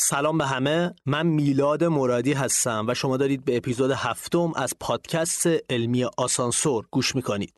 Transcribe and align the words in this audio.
سلام 0.00 0.38
به 0.38 0.46
همه. 0.46 0.94
من 1.06 1.26
میلاد 1.26 1.84
مرادی 1.84 2.32
هستم 2.32 2.84
و 2.88 2.94
شما 2.94 3.16
دارید 3.16 3.44
به 3.44 3.56
اپیزود 3.56 3.90
هفتم 3.90 4.52
از 4.56 4.74
پادکست 4.80 5.46
علمی 5.70 6.04
آسانسور 6.04 6.86
گوش 6.90 7.16
می‌کنید. 7.16 7.54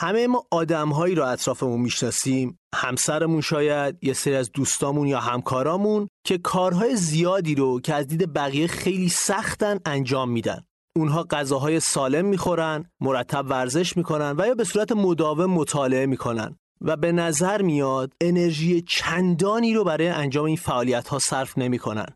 همه 0.00 0.26
ما 0.26 0.46
آدمهایی 0.50 1.14
را 1.14 1.28
اطرافمون 1.28 1.80
می‌شناسیم. 1.80 2.58
همسرمون 2.74 3.40
شاید 3.40 3.98
یه 4.02 4.12
سری 4.12 4.34
از 4.34 4.52
دوستامون 4.52 5.08
یا 5.08 5.20
همکارامون 5.20 6.08
که 6.26 6.38
کارهای 6.38 6.96
زیادی 6.96 7.54
رو 7.54 7.80
که 7.80 7.94
از 7.94 8.06
دید 8.06 8.32
بقیه 8.32 8.66
خیلی 8.66 9.08
سختن 9.08 9.78
انجام 9.86 10.30
میدن. 10.30 10.64
اونها 10.96 11.22
غذاهای 11.30 11.80
سالم 11.80 12.24
می‌خورن 12.24 12.90
مرتب 13.00 13.46
ورزش 13.48 13.96
می‌کنن 13.96 14.34
و 14.38 14.46
یا 14.46 14.54
به 14.54 14.64
صورت 14.64 14.92
مداوم 14.92 15.50
مطالعه 15.50 16.06
می‌کنن. 16.06 16.58
و 16.80 16.96
به 16.96 17.12
نظر 17.12 17.62
میاد 17.62 18.12
انرژی 18.20 18.82
چندانی 18.82 19.74
رو 19.74 19.84
برای 19.84 20.08
انجام 20.08 20.44
این 20.44 20.56
فعالیت 20.56 21.08
ها 21.08 21.18
صرف 21.18 21.58
نمی 21.58 21.78
کنن. 21.78 22.06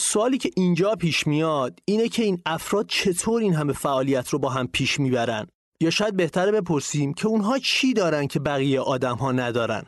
سوالی 0.00 0.38
که 0.38 0.50
اینجا 0.56 0.94
پیش 0.94 1.26
میاد 1.26 1.78
اینه 1.84 2.08
که 2.08 2.22
این 2.22 2.42
افراد 2.46 2.86
چطور 2.88 3.42
این 3.42 3.54
همه 3.54 3.72
فعالیت 3.72 4.28
رو 4.28 4.38
با 4.38 4.48
هم 4.48 4.66
پیش 4.66 5.00
می‌برن 5.00 5.46
یا 5.80 5.90
شاید 5.90 6.16
بهتره 6.16 6.52
بپرسیم 6.52 7.14
که 7.14 7.26
اونها 7.26 7.58
چی 7.58 7.92
دارن 7.92 8.26
که 8.26 8.40
بقیه 8.40 8.80
آدم 8.80 9.16
ها 9.16 9.32
ندارن 9.32 9.84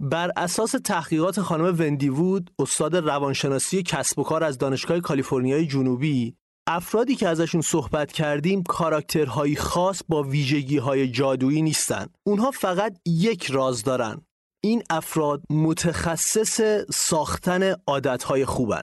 بر 0.00 0.30
اساس 0.36 0.74
تحقیقات 0.84 1.40
خانم 1.40 1.76
وندی 1.78 2.08
وود 2.08 2.50
استاد 2.58 2.96
روانشناسی 2.96 3.82
کسب 3.82 4.18
و 4.18 4.22
کار 4.22 4.44
از 4.44 4.58
دانشگاه 4.58 5.00
کالیفرنیای 5.00 5.66
جنوبی 5.66 6.36
افرادی 6.66 7.14
که 7.14 7.28
ازشون 7.28 7.60
صحبت 7.60 8.12
کردیم 8.12 8.62
کاراکترهایی 8.62 9.56
خاص 9.56 10.02
با 10.08 10.22
ویژگی 10.22 10.78
های 10.78 11.08
جادویی 11.08 11.62
نیستن. 11.62 12.06
اونها 12.26 12.50
فقط 12.50 12.98
یک 13.06 13.44
راز 13.44 13.82
دارن. 13.82 14.20
این 14.64 14.82
افراد 14.90 15.42
متخصص 15.50 16.60
ساختن 16.94 17.74
عادتهای 17.86 18.44
خوبن. 18.44 18.82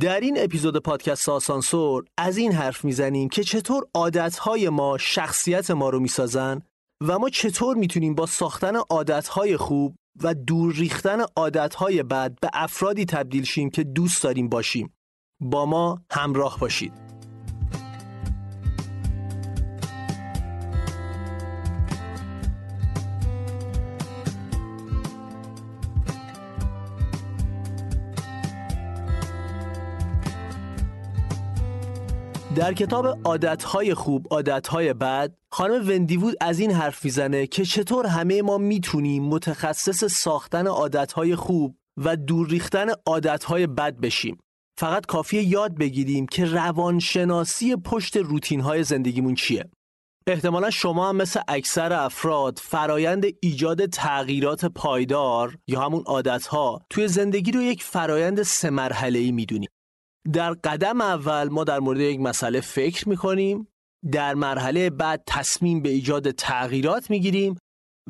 در 0.00 0.20
این 0.20 0.36
اپیزود 0.38 0.76
پادکست 0.76 1.28
آسانسور 1.28 2.04
از 2.18 2.36
این 2.36 2.52
حرف 2.52 2.84
می‌زنیم 2.84 3.28
که 3.28 3.44
چطور 3.44 3.86
عادتهای 3.94 4.68
ما 4.68 4.98
شخصیت 4.98 5.70
ما 5.70 5.90
رو 5.90 6.00
می‌سازن 6.00 6.62
و 7.08 7.18
ما 7.18 7.28
چطور 7.28 7.76
می‌تونیم 7.76 8.14
با 8.14 8.26
ساختن 8.26 8.76
عادتهای 8.76 9.56
خوب 9.56 9.96
و 10.22 10.34
دور 10.34 10.74
ریختن 10.74 11.20
عادتهای 11.36 12.02
بد 12.02 12.38
به 12.40 12.50
افرادی 12.52 13.04
تبدیل 13.04 13.44
شیم 13.44 13.70
که 13.70 13.84
دوست 13.84 14.22
داریم 14.22 14.48
باشیم. 14.48 14.94
با 15.42 15.66
ما 15.66 16.02
همراه 16.10 16.58
باشید. 16.58 16.92
در 32.56 32.72
کتاب 32.74 33.18
عادتهای 33.24 33.94
خوب 33.94 34.26
عادتهای 34.30 34.92
بد 34.92 35.34
خانم 35.50 35.88
وندیوود 35.88 36.34
از 36.40 36.60
این 36.60 36.70
حرف 36.70 37.04
می‌زنه 37.04 37.46
که 37.46 37.64
چطور 37.64 38.06
همه 38.06 38.42
ما 38.42 38.58
می‌تونیم 38.58 39.24
متخصص 39.24 40.04
ساختن 40.04 40.66
عادتهای 40.66 41.36
خوب 41.36 41.76
و 41.96 42.16
دور 42.16 42.48
ریختن 42.48 42.86
عادتهای 43.06 43.66
بد 43.66 43.96
بشیم. 44.00 44.38
فقط 44.82 45.06
کافیه 45.06 45.42
یاد 45.42 45.78
بگیریم 45.78 46.26
که 46.26 46.44
روانشناسی 46.44 47.76
پشت 47.76 48.16
روتین 48.16 48.60
های 48.60 48.84
زندگیمون 48.84 49.34
چیه. 49.34 49.70
احتمالا 50.26 50.70
شما 50.70 51.08
هم 51.08 51.16
مثل 51.16 51.40
اکثر 51.48 51.92
افراد 51.92 52.58
فرایند 52.62 53.24
ایجاد 53.40 53.86
تغییرات 53.86 54.64
پایدار 54.64 55.58
یا 55.66 55.80
همون 55.80 56.02
عادت 56.06 56.46
ها 56.46 56.80
توی 56.90 57.08
زندگی 57.08 57.52
رو 57.52 57.62
یک 57.62 57.82
فرایند 57.82 58.42
سه 58.42 58.70
مرحله 58.70 59.18
ای 59.18 59.32
می‌دونیم 59.32 59.68
در 60.32 60.52
قدم 60.52 61.00
اول 61.00 61.48
ما 61.48 61.64
در 61.64 61.80
مورد 61.80 62.00
یک 62.00 62.20
مسئله 62.20 62.60
فکر 62.60 63.08
می‌کنیم 63.08 63.68
در 64.12 64.34
مرحله 64.34 64.90
بعد 64.90 65.24
تصمیم 65.26 65.82
به 65.82 65.88
ایجاد 65.88 66.30
تغییرات 66.30 67.10
می‌گیریم 67.10 67.56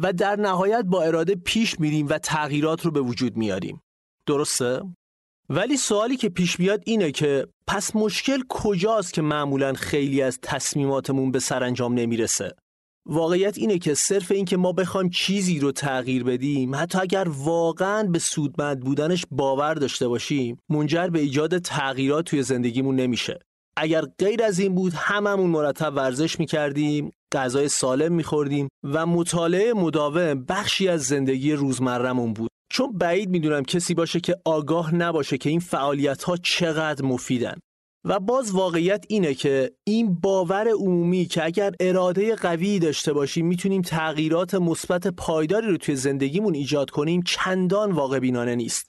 و 0.02 0.12
در 0.12 0.36
نهایت 0.36 0.82
با 0.82 1.02
اراده 1.02 1.34
پیش 1.34 1.80
میریم 1.80 2.08
و 2.08 2.18
تغییرات 2.18 2.84
رو 2.84 2.90
به 2.90 3.00
وجود 3.00 3.36
میاریم 3.36 3.82
درسته؟ 4.28 4.82
ولی 5.54 5.76
سوالی 5.76 6.16
که 6.16 6.28
پیش 6.28 6.56
بیاد 6.56 6.82
اینه 6.86 7.10
که 7.10 7.46
پس 7.66 7.96
مشکل 7.96 8.42
کجاست 8.48 9.12
که 9.12 9.22
معمولا 9.22 9.72
خیلی 9.72 10.22
از 10.22 10.38
تصمیماتمون 10.42 11.30
به 11.30 11.38
سرانجام 11.38 11.94
نمی‌رسه؟ 11.94 12.54
واقعیت 13.06 13.58
اینه 13.58 13.78
که 13.78 13.94
صرف 13.94 14.30
این 14.30 14.44
که 14.44 14.56
ما 14.56 14.72
بخوایم 14.72 15.10
چیزی 15.10 15.58
رو 15.58 15.72
تغییر 15.72 16.24
بدیم 16.24 16.74
حتی 16.74 16.98
اگر 16.98 17.28
واقعا 17.28 18.02
به 18.02 18.18
سودمند 18.18 18.80
بودنش 18.80 19.24
باور 19.30 19.74
داشته 19.74 20.08
باشیم 20.08 20.58
منجر 20.68 21.06
به 21.06 21.20
ایجاد 21.20 21.58
تغییرات 21.58 22.24
توی 22.24 22.42
زندگیمون 22.42 22.96
نمیشه. 22.96 23.38
اگر 23.76 24.02
غیر 24.18 24.42
از 24.42 24.58
این 24.58 24.74
بود 24.74 24.92
هممون 24.96 25.50
مرتب 25.50 25.96
ورزش 25.96 26.40
می‌کردیم 26.40 27.10
غذای 27.32 27.68
سالم 27.68 28.12
میخوردیم 28.12 28.68
و 28.84 29.06
مطالعه 29.06 29.72
مداوم 29.72 30.44
بخشی 30.44 30.88
از 30.88 31.02
زندگی 31.02 31.52
روزمرهمون 31.52 32.32
بود. 32.32 32.50
چون 32.72 32.98
بعید 32.98 33.30
می‌دونم 33.30 33.62
کسی 33.62 33.94
باشه 33.94 34.20
که 34.20 34.36
آگاه 34.44 34.94
نباشه 34.94 35.38
که 35.38 35.50
این 35.50 35.60
فعالیت 35.60 36.22
ها 36.22 36.36
چقدر 36.36 37.04
مفیدن. 37.04 37.54
و 38.04 38.20
باز 38.20 38.50
واقعیت 38.50 39.04
اینه 39.08 39.34
که 39.34 39.72
این 39.86 40.14
باور 40.14 40.68
عمومی 40.68 41.24
که 41.24 41.44
اگر 41.44 41.72
اراده 41.80 42.34
قوی 42.34 42.78
داشته 42.78 43.12
باشیم 43.12 43.46
می‌تونیم 43.46 43.82
تغییرات 43.82 44.54
مثبت 44.54 45.06
پایداری 45.06 45.66
رو 45.66 45.76
توی 45.76 45.96
زندگیمون 45.96 46.54
ایجاد 46.54 46.90
کنیم 46.90 47.22
چندان 47.22 47.92
واقع 47.92 48.18
بینانه 48.18 48.54
نیست. 48.54 48.86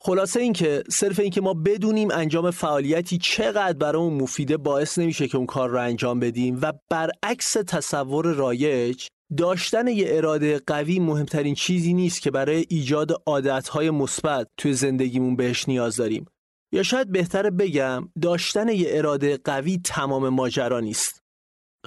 خلاصه 0.00 0.40
اینکه 0.40 0.82
صرف 0.90 1.20
اینکه 1.20 1.40
ما 1.40 1.54
بدونیم 1.54 2.10
انجام 2.10 2.50
فعالیتی 2.50 3.18
چقدر 3.18 3.78
برامون 3.78 4.22
مفیده 4.22 4.56
باعث 4.56 4.98
نمیشه 4.98 5.28
که 5.28 5.36
اون 5.36 5.46
کار 5.46 5.70
رو 5.70 5.80
انجام 5.80 6.20
بدیم 6.20 6.58
و 6.62 6.72
برعکس 6.90 7.52
تصور 7.52 8.26
رایج 8.26 9.06
داشتن 9.36 9.88
یه 9.88 10.06
اراده 10.08 10.60
قوی 10.66 10.98
مهمترین 10.98 11.54
چیزی 11.54 11.94
نیست 11.94 12.22
که 12.22 12.30
برای 12.30 12.64
ایجاد 12.68 13.22
عادتهای 13.26 13.90
مثبت 13.90 14.48
توی 14.56 14.72
زندگیمون 14.72 15.36
بهش 15.36 15.68
نیاز 15.68 15.96
داریم. 15.96 16.26
یا 16.72 16.82
شاید 16.82 17.12
بهتره 17.12 17.50
بگم 17.50 18.08
داشتن 18.22 18.68
یه 18.68 18.86
اراده 18.88 19.36
قوی 19.44 19.80
تمام 19.84 20.28
ماجرا 20.28 20.80
نیست. 20.80 21.22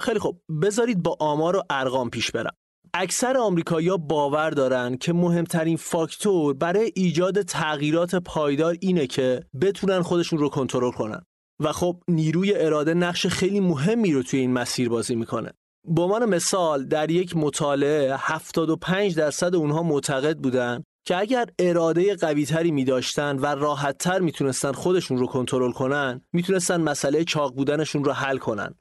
خیلی 0.00 0.18
خب 0.18 0.36
بذارید 0.62 1.02
با 1.02 1.16
آمار 1.20 1.56
و 1.56 1.62
ارقام 1.70 2.10
پیش 2.10 2.30
برم. 2.30 2.56
اکثر 2.94 3.36
آمریکایی‌ها 3.36 3.96
باور 3.96 4.50
دارن 4.50 4.96
که 4.96 5.12
مهمترین 5.12 5.76
فاکتور 5.76 6.54
برای 6.54 6.92
ایجاد 6.94 7.42
تغییرات 7.42 8.14
پایدار 8.14 8.76
اینه 8.80 9.06
که 9.06 9.44
بتونن 9.60 10.02
خودشون 10.02 10.38
رو 10.38 10.48
کنترل 10.48 10.90
کنن. 10.90 11.22
و 11.60 11.72
خب 11.72 12.02
نیروی 12.08 12.54
اراده 12.54 12.94
نقش 12.94 13.26
خیلی 13.26 13.60
مهمی 13.60 14.12
رو 14.12 14.22
توی 14.22 14.40
این 14.40 14.52
مسیر 14.52 14.88
بازی 14.88 15.14
می‌کنه. 15.14 15.52
به 15.90 16.02
عنوان 16.02 16.24
مثال 16.24 16.84
در 16.84 17.10
یک 17.10 17.36
مطالعه 17.36 18.16
75 18.18 19.14
درصد 19.14 19.54
اونها 19.54 19.82
معتقد 19.82 20.36
بودن 20.36 20.82
که 21.06 21.16
اگر 21.16 21.48
اراده 21.58 22.16
قوی 22.16 22.46
تری 22.46 22.70
می 22.70 22.84
داشتن 22.84 23.38
و 23.38 23.46
راحت 23.46 23.98
تر 23.98 24.18
می‌تونستن 24.18 24.72
خودشون 24.72 25.18
رو 25.18 25.26
کنترل 25.26 25.72
کنن 25.72 26.20
می‌تونستن 26.32 26.80
مسئله 26.80 27.24
چاق 27.24 27.54
بودنشون 27.54 28.04
رو 28.04 28.12
حل 28.12 28.38
کنن. 28.38 28.74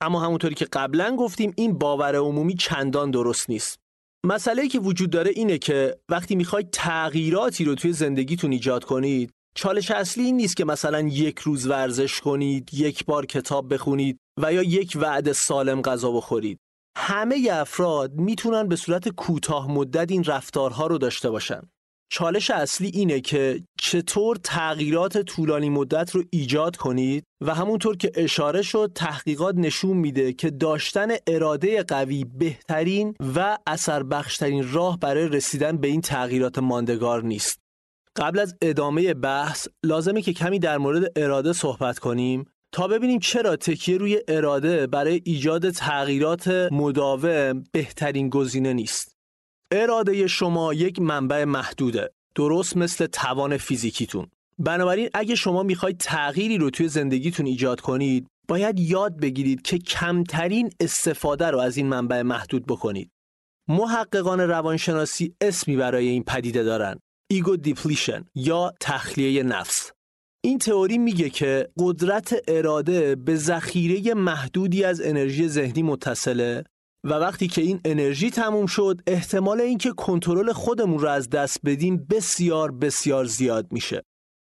اما 0.00 0.20
همونطوری 0.20 0.54
که 0.54 0.64
قبلا 0.72 1.16
گفتیم 1.16 1.52
این 1.56 1.78
باور 1.78 2.16
عمومی 2.16 2.54
چندان 2.54 3.10
درست 3.10 3.50
نیست. 3.50 3.78
مسئله 4.24 4.68
که 4.68 4.78
وجود 4.78 5.10
داره 5.10 5.30
اینه 5.34 5.58
که 5.58 5.96
وقتی 6.08 6.36
می‌خواید 6.36 6.70
تغییراتی 6.70 7.64
رو 7.64 7.74
توی 7.74 7.92
زندگیتون 7.92 8.52
ایجاد 8.52 8.84
کنید 8.84 9.30
چالش 9.54 9.90
اصلی 9.90 10.24
این 10.24 10.36
نیست 10.36 10.56
که 10.56 10.64
مثلا 10.64 11.00
یک 11.00 11.38
روز 11.38 11.66
ورزش 11.66 12.20
کنید 12.20 12.74
یک 12.74 13.04
بار 13.04 13.26
کتاب 13.26 13.74
بخونید 13.74 14.18
و 14.40 14.52
یا 14.52 14.62
یک 14.62 14.98
وعده 15.00 15.32
سالم 15.32 15.82
غذا 15.82 16.12
بخورید. 16.12 16.58
همه 16.96 17.48
افراد 17.52 18.12
می‌تونن 18.14 18.68
به 18.68 18.76
صورت 18.76 19.08
کوتاه 19.08 19.72
مدت 19.72 20.10
این 20.10 20.24
رفتارها 20.24 20.86
رو 20.86 20.98
داشته 20.98 21.30
باشن. 21.30 21.60
چالش 22.12 22.50
اصلی 22.50 22.90
اینه 22.94 23.20
که 23.20 23.64
چطور 23.78 24.36
تغییرات 24.36 25.18
طولانی 25.18 25.70
مدت 25.70 26.10
رو 26.10 26.22
ایجاد 26.30 26.76
کنید 26.76 27.24
و 27.40 27.54
همونطور 27.54 27.96
که 27.96 28.12
اشاره 28.14 28.62
شد 28.62 28.92
تحقیقات 28.94 29.54
نشون 29.54 29.96
میده 29.96 30.32
که 30.32 30.50
داشتن 30.50 31.08
اراده 31.26 31.82
قوی 31.82 32.24
بهترین 32.24 33.14
و 33.36 33.58
اثر 33.66 34.02
بخشترین 34.02 34.72
راه 34.72 34.98
برای 34.98 35.28
رسیدن 35.28 35.76
به 35.76 35.88
این 35.88 36.00
تغییرات 36.00 36.58
ماندگار 36.58 37.22
نیست. 37.22 37.58
قبل 38.16 38.38
از 38.38 38.54
ادامه 38.62 39.14
بحث 39.14 39.68
لازمه 39.84 40.22
که 40.22 40.32
کمی 40.32 40.58
در 40.58 40.78
مورد 40.78 41.12
اراده 41.16 41.52
صحبت 41.52 41.98
کنیم. 41.98 42.44
تا 42.72 42.88
ببینیم 42.88 43.18
چرا 43.18 43.56
تکیه 43.56 43.98
روی 43.98 44.20
اراده 44.28 44.86
برای 44.86 45.20
ایجاد 45.24 45.70
تغییرات 45.70 46.48
مداوم 46.72 47.64
بهترین 47.72 48.28
گزینه 48.28 48.72
نیست. 48.72 49.16
اراده 49.70 50.26
شما 50.26 50.74
یک 50.74 51.00
منبع 51.00 51.44
محدوده 51.44 52.10
درست 52.34 52.76
مثل 52.76 53.06
توان 53.06 53.56
فیزیکیتون. 53.56 54.26
بنابراین 54.58 55.08
اگه 55.14 55.34
شما 55.34 55.62
می‌خواید 55.62 55.98
تغییری 55.98 56.58
رو 56.58 56.70
توی 56.70 56.88
زندگیتون 56.88 57.46
ایجاد 57.46 57.80
کنید 57.80 58.26
باید 58.48 58.80
یاد 58.80 59.20
بگیرید 59.20 59.62
که 59.62 59.78
کمترین 59.78 60.70
استفاده 60.80 61.46
رو 61.46 61.58
از 61.58 61.76
این 61.76 61.86
منبع 61.86 62.22
محدود 62.22 62.66
بکنید. 62.66 63.10
محققان 63.68 64.40
روانشناسی 64.40 65.34
اسمی 65.40 65.76
برای 65.76 66.08
این 66.08 66.22
پدیده 66.24 66.62
دارن 66.62 66.98
ego 67.30 67.56
depletion 67.56 68.24
یا 68.34 68.72
تخلیه 68.80 69.42
نفس. 69.42 69.92
این 70.44 70.58
تئوری 70.58 70.98
میگه 70.98 71.30
که 71.30 71.68
قدرت 71.78 72.34
اراده 72.48 73.14
به 73.14 73.36
ذخیره 73.36 74.14
محدودی 74.14 74.84
از 74.84 75.00
انرژی 75.00 75.48
ذهنی 75.48 75.82
متصله 75.82 76.64
و 77.04 77.12
وقتی 77.12 77.48
که 77.48 77.62
این 77.62 77.80
انرژی 77.84 78.30
تموم 78.30 78.66
شد 78.66 79.00
احتمال 79.06 79.60
اینکه 79.60 79.90
کنترل 79.90 80.52
خودمون 80.52 80.98
رو 80.98 81.08
از 81.08 81.30
دست 81.30 81.60
بدیم 81.64 82.06
بسیار 82.10 82.72
بسیار 82.72 83.24
زیاد 83.24 83.72
میشه. 83.72 84.02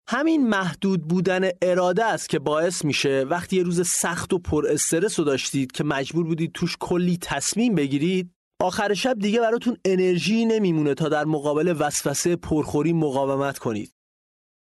همین 0.10 0.50
محدود 0.50 1.02
بودن 1.02 1.50
اراده 1.62 2.06
است 2.06 2.30
که 2.30 2.40
باعث 2.40 2.86
میشه 2.86 3.26
وقتی 3.30 3.56
یه 3.56 3.64
روز 3.64 3.88
سخت 3.88 4.34
و 4.34 4.40
پر 4.40 4.68
استرس 4.68 5.20
رو 5.20 5.26
داشتید 5.26 5.72
که 5.72 5.84
مجبور 5.84 6.26
بودید 6.26 6.52
توش 6.54 6.78
کلی 6.80 7.18
تصمیم 7.22 7.76
بگیرید 7.76 8.32
آخر 8.62 8.94
شب 8.94 9.20
دیگه 9.20 9.40
براتون 9.40 9.78
انرژی 9.86 10.46
نمیمونه 10.46 10.94
تا 10.94 11.10
در 11.10 11.26
مقابل 11.26 11.76
وسوسه 11.80 12.36
پرخوری 12.36 12.94
مقاومت 12.94 13.58
کنید. 13.58 13.99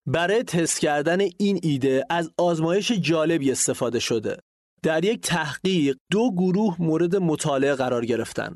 برای 0.08 0.42
تست 0.42 0.80
کردن 0.80 1.20
این 1.20 1.60
ایده 1.62 2.04
از 2.10 2.30
آزمایش 2.38 2.92
جالبی 2.92 3.50
استفاده 3.52 3.98
شده. 3.98 4.38
در 4.82 5.04
یک 5.04 5.20
تحقیق 5.20 5.96
دو 6.10 6.30
گروه 6.30 6.76
مورد 6.78 7.16
مطالعه 7.16 7.74
قرار 7.74 8.04
گرفتن. 8.04 8.54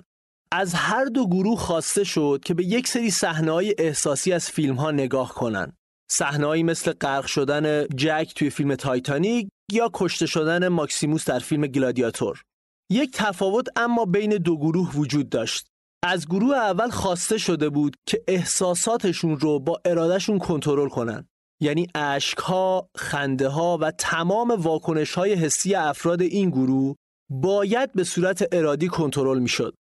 از 0.53 0.75
هر 0.75 1.05
دو 1.05 1.27
گروه 1.27 1.59
خواسته 1.59 2.05
شد 2.05 2.41
که 2.45 2.55
به 2.55 2.65
یک 2.65 2.89
سری 2.89 3.11
صحنه‌های 3.11 3.75
احساسی 3.79 4.33
از 4.33 4.51
فیلم 4.51 4.75
ها 4.75 4.91
نگاه 4.91 5.35
کنن. 5.35 5.73
صحنه‌ای 6.11 6.63
مثل 6.63 6.93
غرق 6.93 7.27
شدن 7.27 7.87
جک 7.87 8.33
توی 8.37 8.51
فیلم 8.51 8.75
تایتانیک 8.75 9.49
یا 9.73 9.91
کشته 9.95 10.27
شدن 10.27 10.69
ماکسیموس 10.69 11.25
در 11.25 11.39
فیلم 11.39 11.67
گلادیاتور. 11.67 12.43
یک 12.91 13.11
تفاوت 13.13 13.67
اما 13.77 14.05
بین 14.05 14.31
دو 14.31 14.57
گروه 14.57 14.97
وجود 14.97 15.29
داشت. 15.29 15.67
از 16.05 16.27
گروه 16.27 16.57
اول 16.57 16.91
خواسته 16.91 17.39
شده 17.39 17.69
بود 17.69 17.97
که 18.07 18.25
احساساتشون 18.29 19.41
رو 19.41 19.59
با 19.59 19.81
ارادهشون 19.85 20.39
کنترل 20.39 20.89
کنن. 20.89 21.29
یعنی 21.63 21.87
اشکها، 21.95 22.89
خنده 22.97 23.49
ها 23.49 23.79
و 23.81 23.91
تمام 23.91 24.51
واکنش 24.51 25.15
های 25.15 25.35
حسی 25.35 25.75
افراد 25.75 26.23
این 26.23 26.51
گروه 26.51 26.97
باید 27.31 27.93
به 27.93 28.05
صورت 28.05 28.49
ارادی 28.53 28.89
کنترل 28.89 29.39
می 29.39 29.49
شد. 29.49 29.75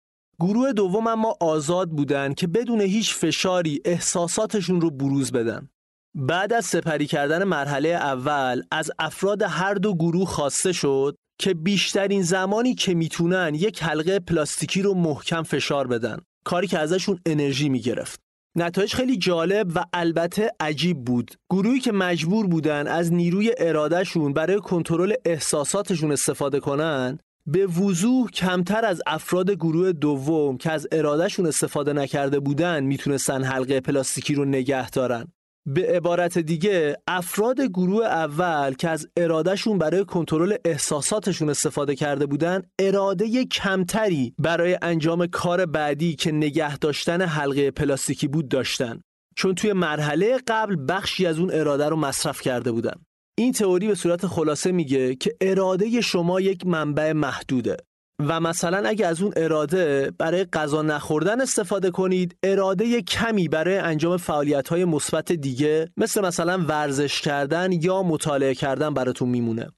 گروه 0.40 0.72
دوم 0.72 1.06
اما 1.06 1.36
آزاد 1.40 1.90
بودن 1.90 2.34
که 2.34 2.46
بدون 2.46 2.80
هیچ 2.80 3.14
فشاری 3.14 3.80
احساساتشون 3.84 4.80
رو 4.80 4.90
بروز 4.90 5.32
بدن. 5.32 5.68
بعد 6.14 6.52
از 6.52 6.64
سپری 6.64 7.06
کردن 7.06 7.44
مرحله 7.44 7.88
اول 7.88 8.62
از 8.70 8.90
افراد 8.98 9.42
هر 9.42 9.74
دو 9.74 9.94
گروه 9.94 10.28
خواسته 10.28 10.72
شد 10.72 11.16
که 11.40 11.54
بیشترین 11.54 12.22
زمانی 12.22 12.74
که 12.74 12.94
می‌تونن 12.94 13.54
یک 13.54 13.82
حلقه 13.82 14.20
پلاستیکی 14.20 14.82
رو 14.82 14.94
محکم 14.94 15.42
فشار 15.42 15.86
بدن 15.86 16.18
کاری 16.44 16.66
که 16.66 16.78
ازشون 16.78 17.20
انرژی 17.26 17.68
می‌گرفت 17.68 18.20
نتایج 18.58 18.94
خیلی 18.94 19.16
جالب 19.16 19.72
و 19.74 19.84
البته 19.92 20.50
عجیب 20.60 21.04
بود. 21.04 21.34
گروهی 21.50 21.80
که 21.80 21.92
مجبور 21.92 22.46
بودن 22.46 22.86
از 22.86 23.12
نیروی 23.12 23.54
ارادهشون 23.58 24.32
برای 24.32 24.60
کنترل 24.60 25.14
احساساتشون 25.24 26.12
استفاده 26.12 26.60
کنن 26.60 27.18
به 27.46 27.66
وضوح 27.66 28.30
کمتر 28.30 28.84
از 28.84 29.02
افراد 29.06 29.50
گروه 29.50 29.92
دوم 29.92 30.58
که 30.58 30.70
از 30.72 30.88
ارادهشون 30.92 31.46
استفاده 31.46 31.92
نکرده 31.92 32.40
بودن 32.40 32.84
می‌تونستن 32.84 33.44
حلقه 33.44 33.80
پلاستیکی 33.80 34.34
رو 34.34 34.44
نگه 34.44 34.90
دارن. 34.90 35.32
به 35.74 35.86
عبارت 35.96 36.38
دیگه 36.38 36.96
افراد 37.08 37.60
گروه 37.60 38.04
اول 38.04 38.74
که 38.74 38.88
از 38.88 39.08
ارادهشون 39.16 39.78
برای 39.78 40.04
کنترل 40.04 40.56
احساساتشون 40.64 41.50
استفاده 41.50 41.96
کرده 41.96 42.26
بودن 42.26 42.62
اراده 42.78 43.44
کمتری 43.44 44.34
برای 44.38 44.78
انجام 44.82 45.26
کار 45.26 45.66
بعدی 45.66 46.16
که 46.16 46.32
نگه 46.32 46.78
داشتن 46.78 47.22
حلقه 47.22 47.70
پلاستیکی 47.70 48.28
بود 48.28 48.48
داشتن. 48.48 49.00
چون 49.36 49.54
توی 49.54 49.72
مرحله 49.72 50.38
قبل 50.48 50.76
بخشی 50.88 51.26
از 51.26 51.38
اون 51.38 51.50
اراده 51.52 51.88
رو 51.88 51.96
مصرف 51.96 52.40
کرده 52.40 52.72
بودن. 52.72 52.94
این 53.38 53.52
تئوری 53.52 53.88
به 53.88 53.94
صورت 53.94 54.26
خلاصه 54.26 54.72
میگه 54.72 55.14
که 55.14 55.36
اراده 55.40 56.00
شما 56.00 56.40
یک 56.40 56.66
منبع 56.66 57.12
محدوده. 57.12 57.76
و 58.20 58.40
مثلا 58.40 58.88
اگه 58.88 59.06
از 59.06 59.22
اون 59.22 59.32
اراده 59.36 60.12
برای 60.18 60.44
غذا 60.44 60.82
نخوردن 60.82 61.40
استفاده 61.40 61.90
کنید 61.90 62.36
اراده 62.42 63.02
کمی 63.02 63.48
برای 63.48 63.78
انجام 63.78 64.16
فعالیت 64.16 64.68
های 64.68 64.84
مثبت 64.84 65.32
دیگه 65.32 65.90
مثل 65.96 66.20
مثلا 66.20 66.58
ورزش 66.58 67.20
کردن 67.20 67.72
یا 67.72 68.02
مطالعه 68.02 68.54
کردن 68.54 68.94
براتون 68.94 69.28
میمونه. 69.28 69.68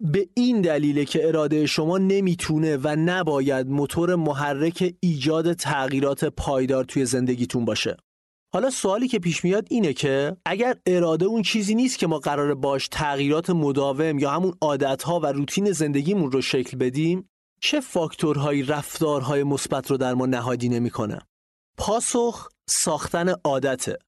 به 0.00 0.28
این 0.34 0.60
دلیله 0.60 1.04
که 1.04 1.28
اراده 1.28 1.66
شما 1.66 1.98
نمی‌تونه 1.98 2.76
و 2.76 2.96
نباید 2.98 3.68
موتور 3.68 4.14
محرک 4.14 4.94
ایجاد 5.00 5.52
تغییرات 5.52 6.24
پایدار 6.24 6.84
توی 6.84 7.04
زندگیتون 7.04 7.64
باشه. 7.64 7.96
حالا 8.54 8.70
سوالی 8.70 9.08
که 9.08 9.18
پیش 9.18 9.44
میاد 9.44 9.66
اینه 9.70 9.92
که 9.92 10.36
اگر 10.46 10.76
اراده 10.86 11.24
اون 11.24 11.42
چیزی 11.42 11.74
نیست 11.74 11.98
که 11.98 12.06
ما 12.06 12.18
قرار 12.18 12.54
باش 12.54 12.88
تغییرات 12.88 13.50
مداوم 13.50 14.18
یا 14.18 14.30
همون 14.30 14.54
عادتها 14.60 15.20
و 15.20 15.26
روتین 15.26 15.72
زندگیمون 15.72 16.32
رو 16.32 16.40
شکل 16.40 16.76
بدیم 16.76 17.28
چه 17.64 17.80
فاکتورهایی 17.80 18.62
رفتارهای 18.62 19.42
مثبت 19.42 19.90
رو 19.90 19.96
در 19.96 20.14
ما 20.14 20.26
نهادی 20.26 20.68
نمی‌کنه؟ 20.68 21.18
پاسخ 21.78 22.48
ساختن 22.68 23.28
عادته. 23.44 23.98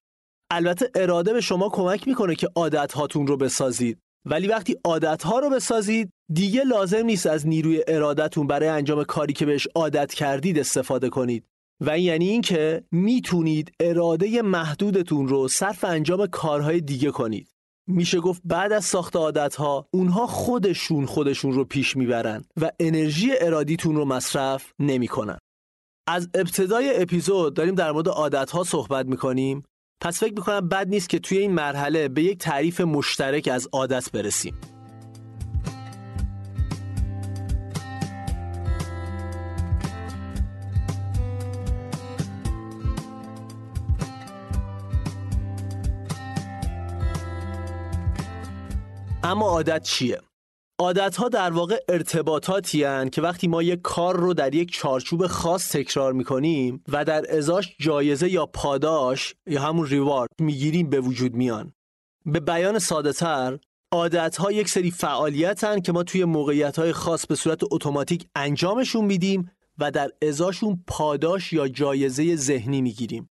البته 0.50 0.90
اراده 0.94 1.32
به 1.32 1.40
شما 1.40 1.68
کمک 1.68 2.08
می‌کنه 2.08 2.34
که 2.34 2.48
عادت 2.54 2.92
هاتون 2.92 3.26
رو 3.26 3.36
بسازید 3.36 3.98
ولی 4.24 4.46
وقتی 4.46 4.76
عادت 4.84 5.22
ها 5.22 5.38
رو 5.38 5.50
بسازید 5.50 6.10
دیگه 6.32 6.64
لازم 6.64 7.04
نیست 7.04 7.26
از 7.26 7.46
نیروی 7.46 7.84
ارادتون 7.88 8.46
برای 8.46 8.68
انجام 8.68 9.04
کاری 9.04 9.32
که 9.32 9.46
بهش 9.46 9.68
عادت 9.74 10.14
کردید 10.14 10.58
استفاده 10.58 11.08
کنید 11.08 11.44
و 11.80 11.90
این 11.90 12.04
یعنی 12.04 12.28
اینکه 12.28 12.84
می‌تونید 12.90 13.72
اراده 13.80 14.42
محدودتون 14.42 15.28
رو 15.28 15.48
صرف 15.48 15.84
انجام 15.84 16.26
کارهای 16.26 16.80
دیگه 16.80 17.10
کنید 17.10 17.53
میشه 17.86 18.20
گفت 18.20 18.42
بعد 18.44 18.72
از 18.72 18.84
ساخت 18.84 19.16
عادت 19.16 19.54
ها 19.54 19.88
اونها 19.90 20.26
خودشون 20.26 21.06
خودشون 21.06 21.52
رو 21.52 21.64
پیش 21.64 21.96
می‌برن 21.96 22.44
و 22.60 22.70
انرژی 22.80 23.32
ارادیتون 23.40 23.96
رو 23.96 24.04
مصرف 24.04 24.72
نمی‌کنن. 24.78 25.38
از 26.08 26.28
ابتدای 26.34 27.02
اپیزود 27.02 27.54
داریم 27.54 27.74
در 27.74 27.92
مورد 27.92 28.08
عادت 28.08 28.50
ها 28.50 28.64
صحبت 28.64 29.06
می‌کنیم 29.06 29.62
پس 30.02 30.20
فکر 30.20 30.34
می‌کنم 30.34 30.68
بد 30.68 30.88
نیست 30.88 31.08
که 31.08 31.18
توی 31.18 31.38
این 31.38 31.52
مرحله 31.52 32.08
به 32.08 32.22
یک 32.22 32.38
تعریف 32.38 32.80
مشترک 32.80 33.48
از 33.52 33.68
عادت 33.72 34.12
برسیم. 34.12 34.54
اما 49.24 49.48
عادت 49.48 49.82
چیه؟ 49.82 50.20
عادت 50.78 51.16
ها 51.16 51.28
در 51.28 51.50
واقع 51.50 51.76
ارتباطاتی 51.88 52.84
هن 52.84 53.10
که 53.10 53.22
وقتی 53.22 53.48
ما 53.48 53.62
یک 53.62 53.82
کار 53.82 54.16
رو 54.16 54.34
در 54.34 54.54
یک 54.54 54.72
چارچوب 54.72 55.26
خاص 55.26 55.72
تکرار 55.72 56.12
می‌کنیم 56.12 56.84
و 56.88 57.04
در 57.04 57.36
ازاش 57.36 57.76
جایزه 57.80 58.30
یا 58.30 58.46
پاداش 58.46 59.34
یا 59.46 59.62
همون 59.62 59.86
ریوارد 59.86 60.30
می‌گیریم 60.40 60.90
به 60.90 61.00
وجود 61.00 61.34
میان. 61.34 61.72
به 62.26 62.40
بیان 62.40 62.78
ساده 62.78 63.12
تر 63.12 63.58
عادت 63.92 64.36
ها 64.36 64.52
یک 64.52 64.68
سری 64.68 64.90
فعالیت 64.90 65.64
هن 65.64 65.80
که 65.80 65.92
ما 65.92 66.02
توی 66.02 66.24
موقعیت 66.24 66.78
های 66.78 66.92
خاص 66.92 67.26
به 67.26 67.34
صورت 67.34 67.60
اتوماتیک 67.70 68.26
انجامشون 68.36 69.04
میدیم 69.04 69.50
و 69.78 69.90
در 69.90 70.10
ازاشون 70.22 70.84
پاداش 70.86 71.52
یا 71.52 71.68
جایزه 71.68 72.36
ذهنی 72.36 72.82
می‌گیریم. 72.82 73.30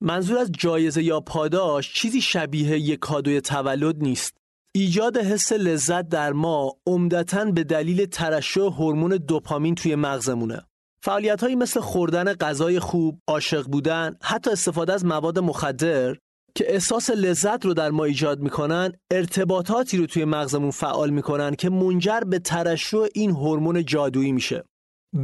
منظور 0.00 0.38
از 0.38 0.52
جایزه 0.52 1.02
یا 1.02 1.20
پاداش 1.20 1.94
چیزی 1.94 2.20
شبیه 2.20 2.78
یک 2.78 2.98
کادوی 2.98 3.40
تولد 3.40 4.02
نیست. 4.02 4.39
ایجاد 4.74 5.16
حس 5.16 5.52
لذت 5.52 6.08
در 6.08 6.32
ما 6.32 6.76
عمدتا 6.86 7.44
به 7.44 7.64
دلیل 7.64 8.06
ترشح 8.06 8.60
هورمون 8.60 9.10
دوپامین 9.16 9.74
توی 9.74 9.94
مغزمونه. 9.94 10.62
فعالیت 11.04 11.42
هایی 11.42 11.56
مثل 11.56 11.80
خوردن 11.80 12.32
غذای 12.32 12.80
خوب، 12.80 13.20
عاشق 13.28 13.66
بودن، 13.66 14.16
حتی 14.22 14.50
استفاده 14.50 14.92
از 14.92 15.04
مواد 15.04 15.38
مخدر 15.38 16.16
که 16.54 16.72
احساس 16.72 17.10
لذت 17.10 17.64
رو 17.64 17.74
در 17.74 17.90
ما 17.90 18.04
ایجاد 18.04 18.40
می‌کنن 18.40 18.92
ارتباطاتی 19.10 19.98
رو 19.98 20.06
توی 20.06 20.24
مغزمون 20.24 20.70
فعال 20.70 21.10
می‌کنن 21.10 21.54
که 21.54 21.70
منجر 21.70 22.20
به 22.20 22.38
ترشح 22.38 23.06
این 23.14 23.30
هورمون 23.30 23.84
جادویی 23.84 24.32
میشه 24.32 24.64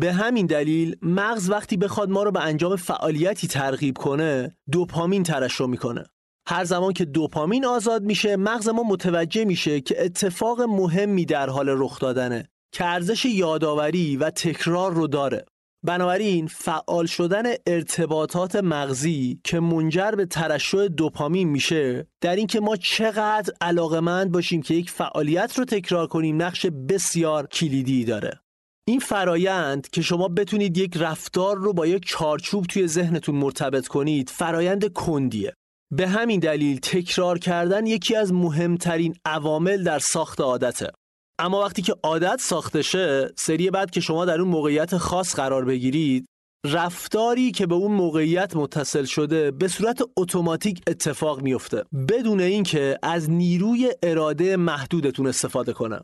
به 0.00 0.12
همین 0.12 0.46
دلیل 0.46 0.96
مغز 1.02 1.50
وقتی 1.50 1.76
بخواد 1.76 2.10
ما 2.10 2.22
رو 2.22 2.30
به 2.30 2.40
انجام 2.40 2.76
فعالیتی 2.76 3.46
ترغیب 3.46 3.98
کنه 3.98 4.56
دوپامین 4.70 5.22
ترشح 5.22 5.66
می‌کنه 5.66 6.04
هر 6.48 6.64
زمان 6.64 6.92
که 6.92 7.04
دوپامین 7.04 7.64
آزاد 7.64 8.02
میشه 8.02 8.36
مغز 8.36 8.68
ما 8.68 8.82
متوجه 8.82 9.44
میشه 9.44 9.80
که 9.80 10.04
اتفاق 10.04 10.60
مهمی 10.60 11.24
در 11.24 11.50
حال 11.50 11.68
رخ 11.68 11.98
دادنه. 11.98 12.48
که 12.72 12.84
ارزش 12.84 13.24
یادآوری 13.24 14.16
و 14.16 14.30
تکرار 14.30 14.92
رو 14.92 15.06
داره. 15.06 15.44
بنابراین 15.82 16.46
فعال 16.46 17.06
شدن 17.06 17.42
ارتباطات 17.66 18.56
مغزی 18.56 19.40
که 19.44 19.60
منجر 19.60 20.10
به 20.10 20.26
ترشح 20.26 20.86
دوپامین 20.86 21.48
میشه 21.48 22.06
در 22.20 22.36
اینکه 22.36 22.60
ما 22.60 22.76
چقدر 22.76 23.54
علاقمند 23.60 24.32
باشیم 24.32 24.62
که 24.62 24.74
یک 24.74 24.90
فعالیت 24.90 25.58
رو 25.58 25.64
تکرار 25.64 26.06
کنیم 26.06 26.42
نقش 26.42 26.66
بسیار 26.66 27.46
کلیدی 27.46 28.04
داره. 28.04 28.40
این 28.88 29.00
فرایند 29.00 29.88
که 29.88 30.02
شما 30.02 30.28
بتونید 30.28 30.78
یک 30.78 30.96
رفتار 30.96 31.56
رو 31.56 31.72
با 31.72 31.86
یک 31.86 32.06
چارچوب 32.06 32.66
توی 32.66 32.88
ذهنتون 32.88 33.34
مرتبط 33.34 33.86
کنید 33.86 34.30
فرایند 34.30 34.92
کندیه. 34.92 35.54
به 35.92 36.08
همین 36.08 36.40
دلیل 36.40 36.78
تکرار 36.78 37.38
کردن 37.38 37.86
یکی 37.86 38.16
از 38.16 38.32
مهمترین 38.32 39.14
عوامل 39.24 39.84
در 39.84 39.98
ساخت 39.98 40.40
عادته. 40.40 40.90
اما 41.38 41.60
وقتی 41.60 41.82
که 41.82 41.94
عادت 42.02 42.40
ساخته 42.40 42.82
شه 42.82 43.30
سری 43.36 43.70
بعد 43.70 43.90
که 43.90 44.00
شما 44.00 44.24
در 44.24 44.40
اون 44.40 44.48
موقعیت 44.48 44.96
خاص 44.96 45.34
قرار 45.34 45.64
بگیرید 45.64 46.26
رفتاری 46.72 47.50
که 47.50 47.66
به 47.66 47.74
اون 47.74 47.92
موقعیت 47.92 48.56
متصل 48.56 49.04
شده 49.04 49.50
به 49.50 49.68
صورت 49.68 50.02
اتوماتیک 50.16 50.82
اتفاق 50.86 51.42
میفته 51.42 51.84
بدون 52.08 52.40
اینکه 52.40 52.98
از 53.02 53.30
نیروی 53.30 53.92
اراده 54.02 54.56
محدودتون 54.56 55.26
استفاده 55.26 55.72
کنه. 55.72 56.00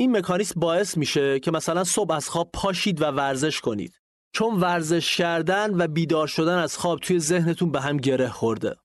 این 0.00 0.16
مکانیسم 0.16 0.60
باعث 0.60 0.96
میشه 0.96 1.40
که 1.40 1.50
مثلا 1.50 1.84
صبح 1.84 2.14
از 2.14 2.28
خواب 2.28 2.50
پاشید 2.52 3.02
و 3.02 3.04
ورزش 3.04 3.60
کنید. 3.60 3.94
چون 4.34 4.60
ورزش 4.60 5.16
کردن 5.16 5.74
و 5.74 5.88
بیدار 5.88 6.26
شدن 6.26 6.58
از 6.58 6.76
خواب 6.76 7.00
توی 7.00 7.18
ذهنتون 7.18 7.72
به 7.72 7.80
هم 7.80 7.96
گره 7.96 8.28
خورده. 8.28 8.76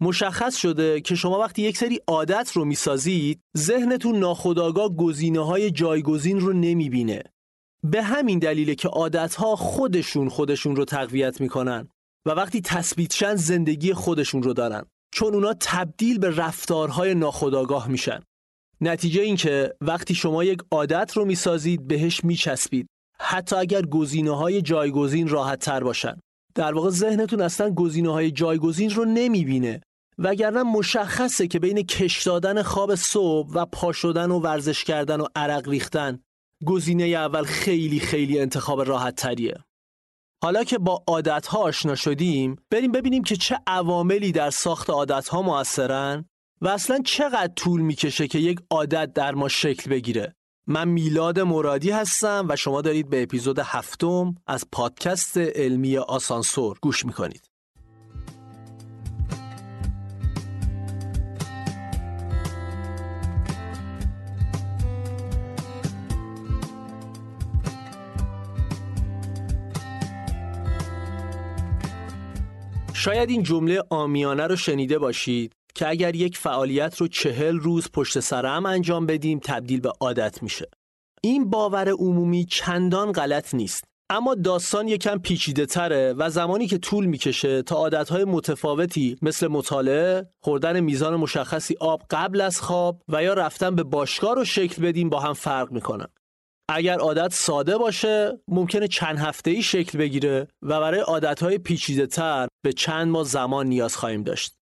مشخص 0.00 0.56
شده 0.56 1.00
که 1.00 1.14
شما 1.14 1.38
وقتی 1.38 1.62
یک 1.62 1.78
سری 1.78 2.00
عادت 2.06 2.52
رو 2.54 2.64
می‌سازید 2.64 3.40
ذهنتون 3.56 4.18
ناخودآگاه 4.18 4.96
گزینه 4.96 5.46
های 5.46 5.70
جایگزین 5.70 6.40
رو 6.40 6.52
نمی‌بینه. 6.52 7.22
به 7.84 8.02
همین 8.02 8.38
دلیله 8.38 8.74
که 8.74 8.88
عادتها 8.88 9.56
خودشون 9.56 10.28
خودشون 10.28 10.76
رو 10.76 10.84
تقویت 10.84 11.40
می‌کنن 11.40 11.88
و 12.26 12.30
وقتی 12.30 12.60
تثبیت 12.60 13.34
زندگی 13.34 13.92
خودشون 13.94 14.42
رو 14.42 14.52
دارن. 14.52 14.84
چون 15.12 15.34
اونا 15.34 15.54
تبدیل 15.60 16.18
به 16.18 16.36
رفتارهای 16.36 17.14
ناخودآگاه 17.14 17.88
میشن. 17.88 18.20
نتیجه 18.80 19.22
این 19.22 19.36
که 19.36 19.74
وقتی 19.80 20.14
شما 20.14 20.44
یک 20.44 20.60
عادت 20.70 21.12
رو 21.16 21.24
می‌سازید 21.24 21.88
بهش 21.88 22.24
میچسبید. 22.24 22.86
حتی 23.18 23.56
اگر 23.56 23.82
گزینه 23.82 24.30
های 24.30 24.62
جایگزین 24.62 25.28
راحت 25.28 25.58
تر 25.58 25.84
باشن. 25.84 26.16
در 26.54 26.74
واقع 26.74 26.90
ذهنتون 26.90 27.40
اصلا 27.40 27.70
گزینه 27.70 28.12
های 28.12 28.30
جایگزین 28.30 28.90
رو 28.90 29.04
نمی‌بینه. 29.04 29.80
وگرنه 30.22 30.62
مشخصه 30.62 31.46
که 31.46 31.58
بین 31.58 31.82
کش 31.82 32.22
دادن 32.22 32.62
خواب 32.62 32.94
صبح 32.94 33.52
و 33.54 33.66
پا 33.66 33.92
شدن 33.92 34.30
و 34.30 34.38
ورزش 34.38 34.84
کردن 34.84 35.20
و 35.20 35.26
عرق 35.36 35.68
ریختن 35.68 36.20
گزینه 36.66 37.04
اول 37.04 37.44
خیلی 37.44 38.00
خیلی 38.00 38.40
انتخاب 38.40 38.80
راحت 38.80 39.14
تریه. 39.14 39.64
حالا 40.42 40.64
که 40.64 40.78
با 40.78 41.04
عادت 41.06 41.46
ها 41.46 41.58
آشنا 41.58 41.94
شدیم 41.94 42.56
بریم 42.70 42.92
ببینیم 42.92 43.22
که 43.22 43.36
چه 43.36 43.58
عواملی 43.66 44.32
در 44.32 44.50
ساخت 44.50 44.90
عادت 44.90 45.28
ها 45.28 45.42
موثرن 45.42 46.24
و 46.60 46.68
اصلا 46.68 46.98
چقدر 47.04 47.52
طول 47.56 47.80
می‌کشه 47.80 48.28
که 48.28 48.38
یک 48.38 48.60
عادت 48.70 49.12
در 49.12 49.34
ما 49.34 49.48
شکل 49.48 49.90
بگیره. 49.90 50.34
من 50.66 50.88
میلاد 50.88 51.40
مرادی 51.40 51.90
هستم 51.90 52.46
و 52.48 52.56
شما 52.56 52.80
دارید 52.80 53.10
به 53.10 53.22
اپیزود 53.22 53.58
هفتم 53.58 54.34
از 54.46 54.64
پادکست 54.72 55.38
علمی 55.38 55.98
آسانسور 55.98 56.78
گوش 56.82 57.04
می‌کنید. 57.06 57.49
شاید 73.02 73.30
این 73.30 73.42
جمله 73.42 73.82
آمیانه 73.90 74.46
رو 74.46 74.56
شنیده 74.56 74.98
باشید 74.98 75.52
که 75.74 75.88
اگر 75.88 76.16
یک 76.16 76.38
فعالیت 76.38 76.96
رو 76.96 77.08
چهل 77.08 77.56
روز 77.56 77.90
پشت 77.92 78.20
سر 78.20 78.46
هم 78.46 78.66
انجام 78.66 79.06
بدیم 79.06 79.40
تبدیل 79.44 79.80
به 79.80 79.92
عادت 80.00 80.42
میشه. 80.42 80.70
این 81.22 81.50
باور 81.50 81.88
عمومی 81.88 82.44
چندان 82.44 83.12
غلط 83.12 83.54
نیست. 83.54 83.84
اما 84.10 84.34
داستان 84.34 84.88
یکم 84.88 85.18
پیچیده 85.18 85.66
تره 85.66 86.14
و 86.18 86.30
زمانی 86.30 86.66
که 86.66 86.78
طول 86.78 87.06
می‌کشه 87.06 87.62
تا 87.62 87.76
عادتهای 87.76 88.24
متفاوتی 88.24 89.16
مثل 89.22 89.48
مطالعه، 89.48 90.28
خوردن 90.42 90.80
میزان 90.80 91.16
مشخصی 91.16 91.76
آب 91.80 92.02
قبل 92.10 92.40
از 92.40 92.60
خواب 92.60 93.02
و 93.08 93.22
یا 93.22 93.34
رفتن 93.34 93.74
به 93.74 93.82
باشگاه 93.82 94.34
رو 94.34 94.44
شکل 94.44 94.82
بدیم 94.82 95.08
با 95.08 95.20
هم 95.20 95.32
فرق 95.32 95.72
می‌کنن. 95.72 96.08
اگر 96.74 96.98
عادت 96.98 97.32
ساده 97.32 97.78
باشه 97.78 98.40
ممکنه 98.48 98.88
چند 98.88 99.18
هفته 99.18 99.50
ای 99.50 99.62
شکل 99.62 99.98
بگیره 99.98 100.48
و 100.62 100.80
برای 100.80 101.00
عادتهای 101.00 101.58
پیچیده 101.58 102.06
تر 102.06 102.48
به 102.64 102.72
چند 102.72 103.08
ماه 103.08 103.24
زمان 103.24 103.66
نیاز 103.66 103.96
خواهیم 103.96 104.22
داشت. 104.22 104.56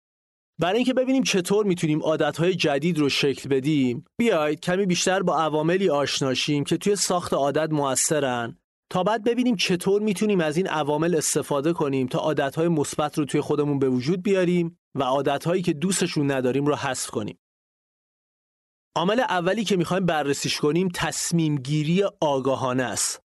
برای 0.61 0.77
اینکه 0.77 0.95
ببینیم 0.95 1.23
چطور 1.23 1.67
می‌تونیم 1.67 2.03
عادتهای 2.03 2.55
جدید 2.55 2.99
رو 2.99 3.09
شکل 3.09 3.49
بدیم 3.49 4.05
بیاید 4.19 4.61
کمی 4.61 4.87
بیشتر 4.87 5.23
با 5.23 5.39
عواملی 5.39 5.91
آشناشیم 5.91 6.65
که 6.65 6.77
توی 6.77 6.97
ساخت 6.97 7.33
عادت 7.33 7.73
موثرن 7.73 8.57
تا 8.91 9.03
بعد 9.03 9.25
ببینیم 9.25 9.57
چطور 9.57 10.03
می‌تونیم 10.03 10.41
از 10.41 10.57
این 10.57 10.67
عوامل 10.67 11.15
استفاده 11.15 11.73
کنیم 11.73 12.07
تا 12.07 12.19
عادتهای 12.19 12.69
مثبت 12.69 13.19
رو 13.19 13.25
توی 13.25 13.41
خودمون 13.41 13.79
به 13.79 13.89
وجود 13.89 14.23
بیاریم 14.23 14.79
و 14.95 15.03
عادتهایی 15.03 15.63
که 15.63 15.73
دوستشون 15.73 16.31
نداریم 16.31 16.67
رو 16.67 16.75
حذف 16.75 17.11
کنیم. 17.11 17.39
عامل 18.97 19.21
اولی 19.21 19.65
که 19.65 19.76
می‌خوایم 19.76 20.07
بررسیش 20.07 20.61
کنیم 20.61 20.88
تصمیم 20.95 21.57
گیری 21.57 22.05
آگاهانه 22.21 22.83
است. 22.83 23.21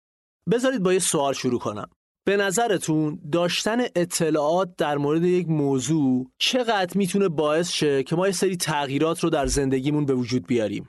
بذارید 0.51 0.83
با 0.83 0.93
یه 0.93 0.99
سوال 0.99 1.33
شروع 1.33 1.61
کنم. 1.61 1.91
به 2.27 2.37
نظرتون 2.37 3.21
داشتن 3.33 3.81
اطلاعات 3.97 4.77
در 4.77 4.97
مورد 4.97 5.25
یک 5.25 5.49
موضوع 5.49 6.27
چقدر 6.39 6.99
می‌تونه 6.99 7.29
باعث 7.29 7.71
شه 7.71 8.03
که 8.03 8.17
ما 8.17 8.27
یه 8.27 8.33
سری 8.33 8.57
تغییرات 8.57 9.25
رو 9.25 9.31
در 9.31 9.47
زندگیمون 9.47 10.07
به 10.07 10.15
وجود 10.15 10.47
بیاریم؟ 10.47 10.89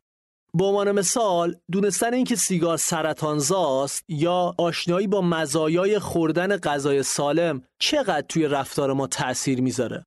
به 0.53 0.65
عنوان 0.65 0.91
مثال 0.91 1.55
دونستن 1.71 2.13
اینکه 2.13 2.35
سیگار 2.35 2.77
سرطانزاست 2.77 4.03
یا 4.07 4.55
آشنایی 4.57 5.07
با 5.07 5.21
مزایای 5.21 5.99
خوردن 5.99 6.57
غذای 6.57 7.03
سالم 7.03 7.61
چقدر 7.79 8.25
توی 8.29 8.47
رفتار 8.47 8.93
ما 8.93 9.07
تأثیر 9.07 9.61
می‌ذاره؟ 9.61 10.03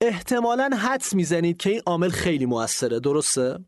احتمالاً 0.00 0.70
حدس 0.76 1.14
می‌زنید 1.14 1.56
که 1.56 1.70
این 1.70 1.82
عامل 1.86 2.10
خیلی 2.10 2.46
موثره 2.46 3.00
درسته؟ 3.00 3.58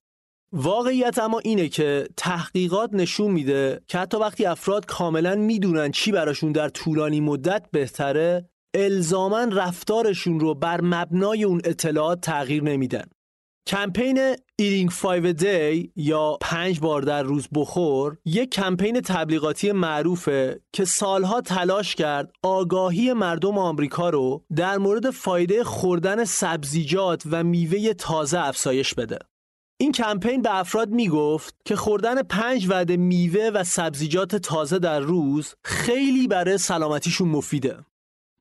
واقعیت 0.56 1.18
اما 1.18 1.38
اینه 1.38 1.68
که 1.68 2.08
تحقیقات 2.16 2.90
نشون 2.92 3.30
میده 3.30 3.80
که 3.88 3.98
حتی 3.98 4.16
وقتی 4.16 4.46
افراد 4.46 4.86
کاملا 4.86 5.34
می‌دونن 5.34 5.90
چی 5.90 6.12
براشون 6.12 6.52
در 6.52 6.68
طولانی 6.68 7.20
مدت 7.20 7.66
بهتره 7.70 8.48
الزاما 8.74 9.44
رفتارشون 9.44 10.40
رو 10.40 10.54
بر 10.54 10.80
مبنای 10.80 11.44
اون 11.44 11.60
اطلاعات 11.64 12.20
تغییر 12.20 12.62
نمیدن 12.62 13.04
کمپین 13.66 14.34
Eating 14.34 14.92
5 15.02 15.40
Day 15.40 15.88
یا 15.96 16.38
پنج 16.40 16.80
بار 16.80 17.02
در 17.02 17.22
روز 17.22 17.48
بخور 17.54 18.16
یک 18.24 18.50
کمپین 18.50 19.00
تبلیغاتی 19.00 19.72
معروفه 19.72 20.60
که 20.72 20.84
سالها 20.84 21.40
تلاش 21.40 21.94
کرد 21.94 22.32
آگاهی 22.42 23.12
مردم 23.12 23.58
آمریکا 23.58 24.10
رو 24.10 24.44
در 24.56 24.78
مورد 24.78 25.10
فایده 25.10 25.64
خوردن 25.64 26.24
سبزیجات 26.24 27.22
و 27.30 27.44
میوه 27.44 27.94
تازه 27.94 28.38
افزایش 28.38 28.94
بده. 28.94 29.18
این 29.80 29.92
کمپین 29.92 30.42
به 30.42 30.58
افراد 30.58 30.90
می‌گفت 30.90 31.54
که 31.64 31.76
خوردن 31.76 32.22
پنج 32.22 32.68
وعده 32.68 32.96
میوه 32.96 33.50
و 33.54 33.64
سبزیجات 33.64 34.36
تازه 34.36 34.78
در 34.78 35.00
روز 35.00 35.54
خیلی 35.64 36.28
برای 36.28 36.58
سلامتیشون 36.58 37.28
مفیده. 37.28 37.78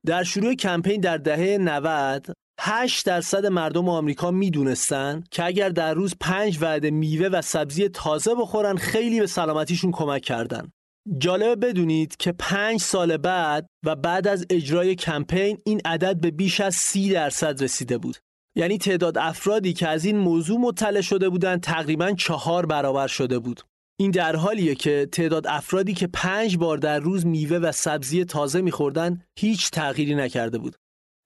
در 0.06 0.22
شروع 0.22 0.54
کمپین 0.54 1.00
در 1.00 1.16
دهه 1.16 1.58
90 1.58 2.26
8 2.60 3.06
درصد 3.06 3.46
مردم 3.46 3.88
آمریکا 3.88 4.30
می‌دونستن 4.30 5.24
که 5.30 5.44
اگر 5.44 5.68
در 5.68 5.94
روز 5.94 6.14
پنج 6.20 6.58
وعده 6.60 6.90
میوه 6.90 7.26
و 7.26 7.42
سبزی 7.42 7.88
تازه 7.88 8.34
بخورن 8.34 8.76
خیلی 8.76 9.20
به 9.20 9.26
سلامتیشون 9.26 9.92
کمک 9.92 10.22
کردن. 10.22 10.72
جالبه 11.18 11.56
بدونید 11.56 12.16
که 12.16 12.32
پنج 12.32 12.80
سال 12.80 13.16
بعد 13.16 13.66
و 13.86 13.96
بعد 13.96 14.28
از 14.28 14.46
اجرای 14.50 14.94
کمپین 14.94 15.58
این 15.66 15.80
عدد 15.84 16.20
به 16.20 16.30
بیش 16.30 16.60
از 16.60 16.74
سی 16.74 17.10
درصد 17.10 17.62
رسیده 17.62 17.98
بود. 17.98 18.16
یعنی 18.56 18.78
تعداد 18.78 19.18
افرادی 19.18 19.72
که 19.72 19.88
از 19.88 20.04
این 20.04 20.16
موضوع 20.16 20.60
مطلع 20.60 21.00
شده 21.00 21.28
بودند 21.28 21.60
تقریبا 21.60 22.12
چهار 22.12 22.66
برابر 22.66 23.06
شده 23.06 23.38
بود. 23.38 23.60
این 24.00 24.10
در 24.10 24.36
حالیه 24.36 24.74
که 24.74 25.08
تعداد 25.12 25.46
افرادی 25.46 25.94
که 25.94 26.06
پنج 26.06 26.56
بار 26.56 26.78
در 26.78 26.98
روز 26.98 27.26
میوه 27.26 27.56
و 27.56 27.72
سبزی 27.72 28.24
تازه 28.24 28.60
میخوردن 28.60 29.22
هیچ 29.38 29.70
تغییری 29.70 30.14
نکرده 30.14 30.58
بود. 30.58 30.76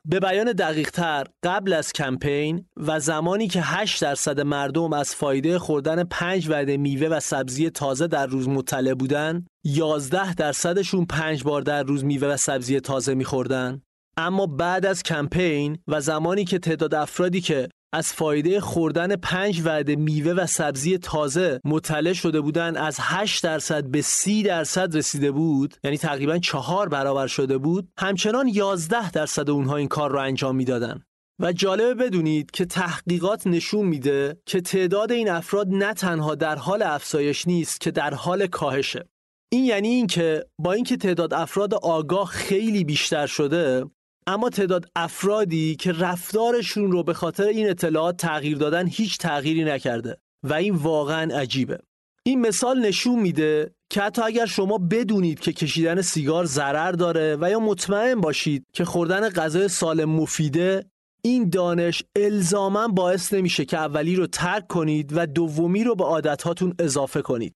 به 0.04 0.20
بیان 0.20 0.52
دقیق 0.52 0.90
تر 0.90 1.26
قبل 1.42 1.72
از 1.72 1.92
کمپین 1.92 2.64
و 2.76 3.00
زمانی 3.00 3.48
که 3.48 3.60
8 3.62 4.02
درصد 4.02 4.40
مردم 4.40 4.92
از 4.92 5.14
فایده 5.14 5.58
خوردن 5.58 6.04
5 6.04 6.50
وعده 6.50 6.76
میوه 6.76 7.08
و 7.08 7.20
سبزی 7.20 7.70
تازه 7.70 8.06
در 8.06 8.26
روز 8.26 8.48
مطلع 8.48 8.94
بودن 8.94 9.46
11 9.64 10.34
درصدشون 10.34 11.06
5 11.06 11.42
بار 11.42 11.62
در 11.62 11.82
روز 11.82 12.04
میوه 12.04 12.28
و 12.28 12.36
سبزی 12.36 12.80
تازه 12.80 13.14
میخوردن 13.14 13.82
اما 14.20 14.46
بعد 14.46 14.86
از 14.86 15.02
کمپین 15.02 15.78
و 15.88 16.00
زمانی 16.00 16.44
که 16.44 16.58
تعداد 16.58 16.94
افرادی 16.94 17.40
که 17.40 17.68
از 17.92 18.12
فایده 18.12 18.60
خوردن 18.60 19.16
پنج 19.16 19.62
وعده 19.64 19.96
میوه 19.96 20.32
و 20.32 20.46
سبزی 20.46 20.98
تازه 20.98 21.60
مطلع 21.64 22.12
شده 22.12 22.40
بودند 22.40 22.76
از 22.76 22.96
8 23.00 23.44
درصد 23.44 23.84
به 23.84 24.02
30 24.02 24.42
درصد 24.42 24.96
رسیده 24.96 25.30
بود 25.30 25.74
یعنی 25.84 25.98
تقریبا 25.98 26.38
چهار 26.38 26.88
برابر 26.88 27.26
شده 27.26 27.58
بود 27.58 27.88
همچنان 27.98 28.48
11 28.48 29.10
درصد 29.10 29.50
اونها 29.50 29.76
این 29.76 29.88
کار 29.88 30.10
رو 30.10 30.18
انجام 30.18 30.56
می‌دادن. 30.56 31.02
و 31.40 31.52
جالبه 31.52 31.94
بدونید 31.94 32.50
که 32.50 32.64
تحقیقات 32.64 33.46
نشون 33.46 33.86
میده 33.86 34.40
که 34.46 34.60
تعداد 34.60 35.12
این 35.12 35.30
افراد 35.30 35.68
نه 35.70 35.94
تنها 35.94 36.34
در 36.34 36.56
حال 36.56 36.82
افزایش 36.82 37.46
نیست 37.46 37.80
که 37.80 37.90
در 37.90 38.14
حال 38.14 38.46
کاهشه. 38.46 39.04
این 39.52 39.64
یعنی 39.64 39.88
اینکه 39.88 40.44
با 40.58 40.72
اینکه 40.72 40.96
تعداد 40.96 41.34
افراد 41.34 41.74
آگاه 41.74 42.26
خیلی 42.26 42.84
بیشتر 42.84 43.26
شده 43.26 43.84
اما 44.28 44.50
تعداد 44.50 44.90
افرادی 44.96 45.76
که 45.76 45.92
رفتارشون 45.92 46.92
رو 46.92 47.02
به 47.02 47.14
خاطر 47.14 47.44
این 47.44 47.70
اطلاعات 47.70 48.16
تغییر 48.16 48.58
دادن 48.58 48.86
هیچ 48.86 49.18
تغییری 49.18 49.64
نکرده 49.64 50.16
و 50.42 50.54
این 50.54 50.74
واقعا 50.74 51.36
عجیبه 51.36 51.78
این 52.22 52.40
مثال 52.40 52.78
نشون 52.78 53.20
میده 53.20 53.74
که 53.90 54.00
حتی 54.00 54.22
اگر 54.22 54.46
شما 54.46 54.78
بدونید 54.78 55.40
که 55.40 55.52
کشیدن 55.52 56.02
سیگار 56.02 56.44
ضرر 56.44 56.92
داره 56.92 57.36
و 57.40 57.50
یا 57.50 57.60
مطمئن 57.60 58.20
باشید 58.20 58.64
که 58.72 58.84
خوردن 58.84 59.28
غذای 59.28 59.68
سالم 59.68 60.10
مفیده 60.10 60.84
این 61.22 61.48
دانش 61.48 62.02
الزاما 62.16 62.88
باعث 62.88 63.32
نمیشه 63.32 63.64
که 63.64 63.78
اولی 63.78 64.16
رو 64.16 64.26
ترک 64.26 64.66
کنید 64.66 65.12
و 65.16 65.26
دومی 65.26 65.84
رو 65.84 65.94
به 65.94 66.04
عادتهاتون 66.04 66.74
اضافه 66.78 67.22
کنید. 67.22 67.54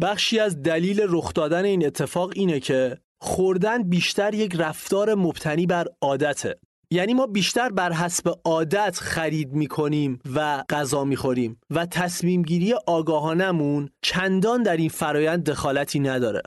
بخشی 0.00 0.38
از 0.38 0.62
دلیل 0.62 1.00
رخ 1.08 1.32
دادن 1.34 1.64
این 1.64 1.86
اتفاق 1.86 2.32
اینه 2.34 2.60
که 2.60 2.98
خوردن 3.24 3.82
بیشتر 3.82 4.34
یک 4.34 4.56
رفتار 4.58 5.14
مبتنی 5.14 5.66
بر 5.66 5.86
عادته. 6.00 6.58
یعنی 6.90 7.14
ما 7.14 7.26
بیشتر 7.26 7.68
بر 7.68 7.92
حسب 7.92 8.34
عادت 8.44 8.98
خرید 9.00 9.52
می‌کنیم 9.52 10.18
و 10.34 10.64
غذا 10.70 11.04
می‌خوریم 11.04 11.60
و 11.70 11.86
تصمیم 11.86 12.42
گیری 12.42 12.74
آگاهانمون 12.86 13.88
چندان 14.02 14.62
در 14.62 14.76
این 14.76 14.88
فرایند 14.88 15.44
دخالتی 15.44 16.00
نداره. 16.00 16.42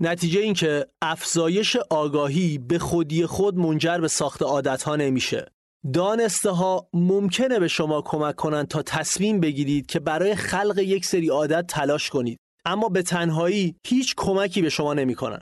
نتیجه 0.00 0.40
این 0.40 0.54
که 0.54 0.86
افزایش 1.02 1.76
آگاهی 1.90 2.58
به 2.58 2.78
خودی 2.78 3.26
خود 3.26 3.56
منجر 3.56 3.98
به 3.98 4.08
ساخت 4.08 4.42
عادت 4.42 4.82
ها 4.82 4.96
نمیشه 4.96 5.46
دانسته 5.92 6.50
ها 6.50 6.88
ممکنه 6.92 7.58
به 7.58 7.68
شما 7.68 8.02
کمک 8.02 8.36
کنند 8.36 8.68
تا 8.68 8.82
تصمیم 8.82 9.40
بگیرید 9.40 9.86
که 9.86 10.00
برای 10.00 10.34
خلق 10.34 10.78
یک 10.78 11.04
سری 11.04 11.28
عادت 11.28 11.66
تلاش 11.66 12.10
کنید 12.10 12.38
اما 12.64 12.88
به 12.88 13.02
تنهایی 13.02 13.76
هیچ 13.86 14.14
کمکی 14.16 14.62
به 14.62 14.68
شما 14.68 14.94
نمی‌کنن. 14.94 15.40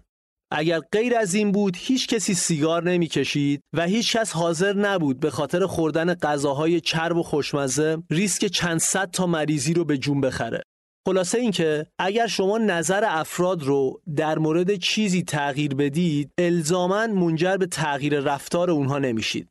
اگر 0.50 0.80
غیر 0.92 1.16
از 1.16 1.35
این 1.35 1.52
بود 1.52 1.76
هیچ 1.78 2.09
کسی 2.09 2.35
سیگار 2.35 2.90
نمی‌کشید 2.90 3.61
و 3.76 3.87
هیچ 3.87 4.16
کس 4.16 4.33
حاضر 4.33 4.73
نبود 4.73 5.21
به 5.21 5.30
خاطر 5.30 5.66
خوردن 5.66 6.14
غذاهای 6.14 6.80
چرب 6.80 7.16
و 7.16 7.23
خوشمزه 7.23 8.02
ریسک 8.11 8.47
چند 8.47 8.78
صد 8.78 9.11
تا 9.11 9.26
مریضی 9.26 9.75
رو 9.75 9.85
به 9.85 9.99
جون 9.99 10.21
بخره. 10.21 10.62
خلاصه 11.07 11.38
اینکه 11.38 11.87
اگر 11.99 12.26
شما 12.26 12.59
نظر 12.59 13.04
افراد 13.07 13.62
رو 13.62 14.00
در 14.16 14.38
مورد 14.38 14.76
چیزی 14.76 15.23
تغییر 15.23 15.75
بدید 15.75 16.30
الزاما 16.38 17.07
منجر 17.07 17.57
به 17.57 17.66
تغییر 17.66 18.21
رفتار 18.21 18.71
اونها 18.71 18.99
نمیشید. 18.99 19.49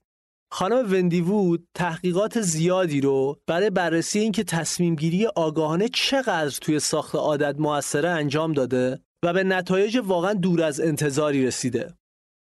خانم 0.51 0.91
وندی 0.91 1.21
وود 1.21 1.67
تحقیقات 1.75 2.41
زیادی 2.41 3.01
رو 3.01 3.37
برای 3.47 3.69
بررسی 3.69 4.19
اینکه 4.19 4.43
تصمیم 4.43 4.95
گیری 4.95 5.27
آگاهانه 5.27 5.87
چقدر 5.87 6.57
توی 6.61 6.79
ساخت 6.79 7.15
عادت 7.15 7.55
موثره 7.59 8.09
انجام 8.09 8.53
داده 8.53 8.99
و 9.23 9.33
به 9.33 9.43
نتایج 9.43 9.97
واقعا 10.03 10.33
دور 10.33 10.63
از 10.63 10.79
انتظاری 10.79 11.45
رسیده. 11.45 11.93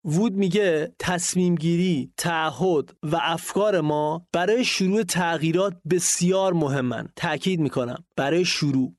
وود 0.04 0.32
میگه 0.32 0.94
تصمیم 0.98 1.54
گیری، 1.54 2.12
تعهد 2.16 2.96
و 3.02 3.18
افکار 3.22 3.80
ما 3.80 4.26
برای 4.32 4.64
شروع 4.64 5.02
تغییرات 5.02 5.76
بسیار 5.90 6.52
مهمن. 6.52 7.08
تأکید 7.16 7.60
می‌کنم 7.60 8.04
برای 8.16 8.44
شروع. 8.44 8.94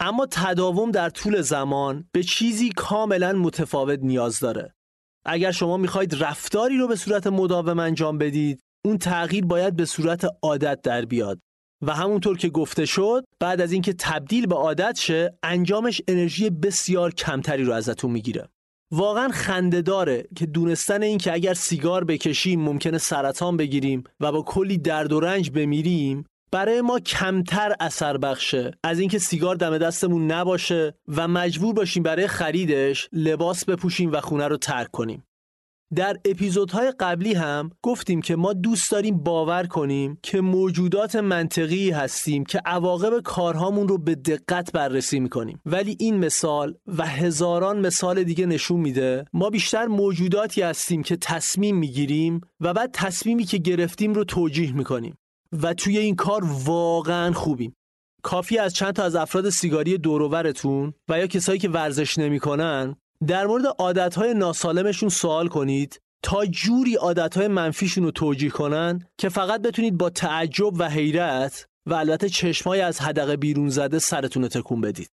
اما 0.00 0.26
تداوم 0.30 0.90
در 0.90 1.10
طول 1.10 1.40
زمان 1.40 2.08
به 2.12 2.22
چیزی 2.22 2.70
کاملا 2.70 3.32
متفاوت 3.32 3.98
نیاز 4.02 4.40
داره. 4.40 4.74
اگر 5.24 5.50
شما 5.50 5.76
می‌خواید 5.76 6.22
رفتاری 6.22 6.78
رو 6.78 6.88
به 6.88 6.96
صورت 6.96 7.26
مداوم 7.26 7.78
انجام 7.78 8.18
بدید 8.18 8.60
اون 8.84 8.98
تغییر 8.98 9.44
باید 9.44 9.76
به 9.76 9.84
صورت 9.84 10.26
عادت 10.42 10.82
در 10.82 11.04
بیاد 11.04 11.40
و 11.82 11.94
همونطور 11.94 12.36
که 12.36 12.48
گفته 12.48 12.86
شد 12.86 13.24
بعد 13.40 13.60
از 13.60 13.72
اینکه 13.72 13.92
تبدیل 13.92 14.46
به 14.46 14.54
عادت 14.54 14.98
شه 14.98 15.38
انجامش 15.42 16.02
انرژی 16.08 16.50
بسیار 16.50 17.14
کمتری 17.14 17.64
رو 17.64 17.72
ازتون 17.72 18.10
می‌گیره 18.10 18.48
واقعا 18.92 19.28
خنده 19.28 19.82
داره 19.82 20.24
که 20.36 20.46
دونستن 20.46 21.02
این 21.02 21.18
که 21.18 21.32
اگر 21.32 21.54
سیگار 21.54 22.04
بکشیم 22.04 22.60
ممکنه 22.60 22.98
سرطان 22.98 23.56
بگیریم 23.56 24.04
و 24.20 24.32
با 24.32 24.42
کلی 24.42 24.78
درد 24.78 25.12
و 25.12 25.20
رنج 25.20 25.50
بمیریم 25.50 26.24
برای 26.52 26.80
ما 26.80 27.00
کمتر 27.00 27.74
اثر 27.80 28.16
بخشه 28.16 28.70
از 28.84 28.98
اینکه 28.98 29.18
سیگار 29.18 29.54
دم 29.54 29.78
دستمون 29.78 30.32
نباشه 30.32 30.94
و 31.08 31.28
مجبور 31.28 31.74
باشیم 31.74 32.02
برای 32.02 32.26
خریدش 32.26 33.08
لباس 33.12 33.64
بپوشیم 33.64 34.12
و 34.12 34.20
خونه 34.20 34.48
رو 34.48 34.56
ترک 34.56 34.90
کنیم. 34.90 35.24
در 35.94 36.16
اپیزودهای 36.24 36.92
قبلی 37.00 37.34
هم 37.34 37.70
گفتیم 37.82 38.22
که 38.22 38.36
ما 38.36 38.52
دوست 38.52 38.92
داریم 38.92 39.18
باور 39.18 39.66
کنیم 39.66 40.18
که 40.22 40.40
موجودات 40.40 41.16
منطقی 41.16 41.90
هستیم 41.90 42.44
که 42.44 42.60
عواقب 42.66 43.20
کارهامون 43.20 43.88
رو 43.88 43.98
به 43.98 44.14
دقت 44.14 44.72
بررسی 44.72 45.20
می‌کنیم. 45.20 45.60
ولی 45.66 45.96
این 46.00 46.16
مثال 46.16 46.74
و 46.86 47.06
هزاران 47.06 47.80
مثال 47.80 48.24
دیگه 48.24 48.46
نشون 48.46 48.80
میده 48.80 49.24
ما 49.32 49.50
بیشتر 49.50 49.86
موجوداتی 49.86 50.62
هستیم 50.62 51.02
که 51.02 51.16
تصمیم 51.16 51.76
می‌گیریم 51.76 52.40
و 52.60 52.74
بعد 52.74 52.90
تصمیمی 52.92 53.44
که 53.44 53.58
گرفتیم 53.58 54.14
رو 54.14 54.24
توجیه 54.24 54.72
می‌کنیم 54.72 55.18
و 55.62 55.74
توی 55.74 55.98
این 55.98 56.16
کار 56.16 56.44
واقعا 56.64 57.32
خوبیم. 57.32 57.74
کافی 58.22 58.58
از 58.58 58.74
چند 58.74 58.92
تا 58.92 59.02
از 59.02 59.16
افراد 59.16 59.50
سیگاری 59.50 59.98
دوروورتون 59.98 60.94
و 61.08 61.18
یا 61.18 61.26
کسایی 61.26 61.58
که 61.58 61.68
ورزش 61.68 62.18
نمی‌کنن 62.18 62.96
در 63.26 63.46
مورد 63.46 63.66
عادتهای 63.66 64.34
ناسالمشون 64.34 65.08
سوال 65.08 65.48
کنید 65.48 66.00
تا 66.22 66.46
جوری 66.46 66.94
عادتهای 66.94 67.48
منفیشون 67.48 68.04
رو 68.04 68.10
توجیه 68.10 68.50
کنن 68.50 69.06
که 69.18 69.28
فقط 69.28 69.62
بتونید 69.62 69.98
با 69.98 70.10
تعجب 70.10 70.72
و 70.78 70.88
حیرت 70.88 71.66
و 71.86 71.94
البته 71.94 72.28
چشمای 72.28 72.80
از 72.80 73.00
حدقه 73.00 73.36
بیرون 73.36 73.68
زده 73.68 73.98
سرتون 73.98 74.42
رو 74.42 74.48
تکون 74.48 74.80
بدید. 74.80 75.10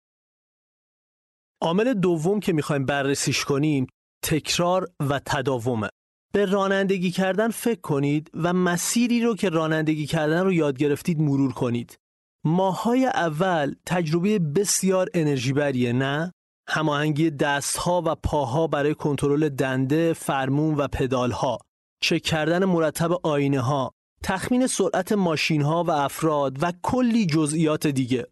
عامل 1.62 1.94
دوم 1.94 2.40
که 2.40 2.52
می‌خوایم 2.52 2.86
بررسیش 2.86 3.44
کنیم 3.44 3.86
تکرار 4.24 4.88
و 5.10 5.20
تداومه. 5.26 5.88
به 6.32 6.44
رانندگی 6.44 7.10
کردن 7.10 7.48
فکر 7.48 7.80
کنید 7.80 8.30
و 8.34 8.52
مسیری 8.52 9.22
رو 9.22 9.36
که 9.36 9.48
رانندگی 9.48 10.06
کردن 10.06 10.44
رو 10.44 10.52
یاد 10.52 10.78
گرفتید 10.78 11.20
مرور 11.20 11.52
کنید. 11.52 11.98
ماهای 12.44 13.06
اول 13.06 13.74
تجربه 13.86 14.38
بسیار 14.38 15.08
انرژی 15.14 15.52
بریه 15.52 15.92
نه؟ 15.92 16.33
هماهنگی 16.68 17.30
دستها 17.30 18.02
و 18.06 18.14
پاها 18.14 18.66
برای 18.66 18.94
کنترل 18.94 19.48
دنده، 19.48 20.12
فرمون 20.12 20.74
و 20.74 20.88
پدالها، 20.88 21.58
چک 22.02 22.22
کردن 22.22 22.64
مرتب 22.64 23.12
آینه 23.26 23.60
ها، 23.60 23.92
تخمین 24.22 24.66
سرعت 24.66 25.12
ماشین 25.12 25.62
ها 25.62 25.84
و 25.84 25.90
افراد 25.90 26.62
و 26.62 26.72
کلی 26.82 27.26
جزئیات 27.26 27.86
دیگه. 27.86 28.26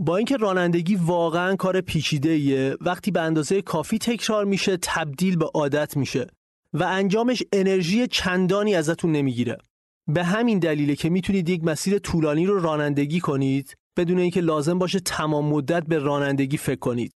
با 0.00 0.16
اینکه 0.16 0.36
رانندگی 0.36 0.96
واقعا 0.96 1.56
کار 1.56 1.80
پیچیده 1.80 2.30
ایه 2.30 2.76
وقتی 2.80 3.10
به 3.10 3.20
اندازه 3.20 3.62
کافی 3.62 3.98
تکرار 3.98 4.44
میشه 4.44 4.78
تبدیل 4.82 5.36
به 5.36 5.46
عادت 5.54 5.96
میشه 5.96 6.26
و 6.72 6.82
انجامش 6.82 7.42
انرژی 7.52 8.06
چندانی 8.06 8.74
ازتون 8.74 9.12
نمی‌گیره 9.12 9.58
به 10.06 10.24
همین 10.24 10.58
دلیله 10.58 10.96
که 10.96 11.08
می‌تونید 11.08 11.48
یک 11.48 11.64
مسیر 11.64 11.98
طولانی 11.98 12.46
رو 12.46 12.60
رانندگی 12.60 13.20
کنید 13.20 13.74
بدون 13.96 14.18
اینکه 14.18 14.40
لازم 14.40 14.78
باشه 14.78 15.00
تمام 15.00 15.44
مدت 15.44 15.86
به 15.86 15.98
رانندگی 15.98 16.56
فکر 16.56 16.78
کنید 16.78 17.12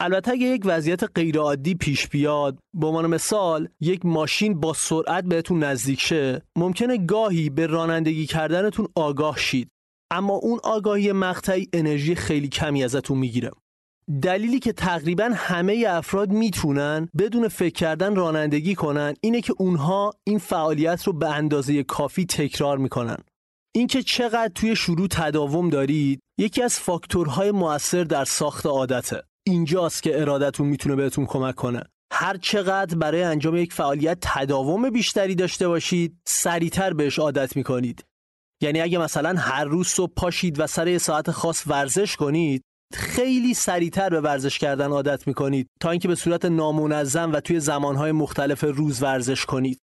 البته 0.00 0.30
اگه 0.30 0.46
یک 0.46 0.62
وضعیت 0.64 1.04
غیرعادی 1.14 1.74
پیش 1.74 2.08
بیاد 2.08 2.58
به 2.74 2.86
عنوان 2.86 3.06
مثال 3.06 3.68
یک 3.80 4.06
ماشین 4.06 4.60
با 4.60 4.72
سرعت 4.72 5.24
بهتون 5.24 5.64
نزدیک 5.64 6.00
شه 6.00 6.42
ممکنه 6.56 6.98
گاهی 6.98 7.50
به 7.50 7.66
رانندگی 7.66 8.26
کردنتون 8.26 8.88
آگاه 8.94 9.38
شید. 9.38 9.68
اما 10.10 10.34
اون 10.34 10.60
آگاهی 10.64 11.12
مقطعی 11.12 11.68
انرژی 11.72 12.14
خیلی 12.14 12.48
کمی 12.48 12.84
ازتون 12.84 13.18
می‌گیره. 13.18 13.50
دلیلی 14.22 14.58
که 14.58 14.72
تقریبا 14.72 15.30
همه 15.34 15.84
افراد 15.88 16.30
می‌تونن 16.30 17.08
بدون 17.18 17.48
فکر 17.48 17.74
کردن 17.74 18.16
رانندگی 18.16 18.74
کنن 18.74 19.14
اینه 19.20 19.40
که 19.40 19.54
اونها 19.58 20.12
این 20.24 20.38
فعالیت 20.38 21.02
رو 21.02 21.12
به 21.12 21.28
اندازه 21.34 21.82
کافی 21.82 22.26
تکرار 22.26 22.78
می‌کنن. 22.78 23.16
اینکه 23.74 24.02
چقدر 24.02 24.52
توی 24.54 24.76
شروع 24.76 25.08
تداوم 25.08 25.68
دارید 25.70 26.20
یکی 26.38 26.62
از 26.62 26.80
فاکتورهای 26.80 27.50
مؤثر 27.50 28.04
در 28.04 28.24
ساخت 28.24 28.66
عادته. 28.66 29.22
اینجاست 29.46 30.02
که 30.02 30.20
ارادتون 30.20 30.66
می‌تونه 30.66 30.96
بهتون 30.96 31.26
کمک 31.26 31.54
کنه 31.54 31.82
هر 32.12 32.36
چقدر 32.36 32.98
برای 32.98 33.22
انجام 33.22 33.56
یک 33.56 33.72
فعالیت 33.72 34.18
تداوم 34.20 34.90
بیشتری 34.90 35.34
داشته 35.34 35.68
باشید 35.68 36.20
سریعتر 36.26 36.92
بهش 36.92 37.18
عادت 37.18 37.56
می‌کنید 37.56 38.04
یعنی 38.62 38.80
اگه 38.80 38.98
مثلا 38.98 39.34
هر 39.38 39.64
روز 39.64 39.88
صبح 39.88 40.12
پاشید 40.16 40.60
و 40.60 40.66
سر 40.66 40.88
یه 40.88 40.98
ساعت 40.98 41.30
خاص 41.30 41.66
ورزش 41.66 42.16
کنید 42.16 42.62
خیلی 42.94 43.54
سریعتر 43.54 44.10
به 44.10 44.20
ورزش 44.20 44.58
کردن 44.58 44.90
عادت 44.90 45.26
می‌کنید 45.26 45.68
تا 45.80 45.90
اینکه 45.90 46.08
به 46.08 46.14
صورت 46.14 46.44
نامنظم 46.44 47.32
و 47.32 47.40
توی 47.40 47.60
زمانهای 47.60 48.12
مختلف 48.12 48.64
روز 48.64 49.02
ورزش 49.02 49.44
کنید. 49.44 49.78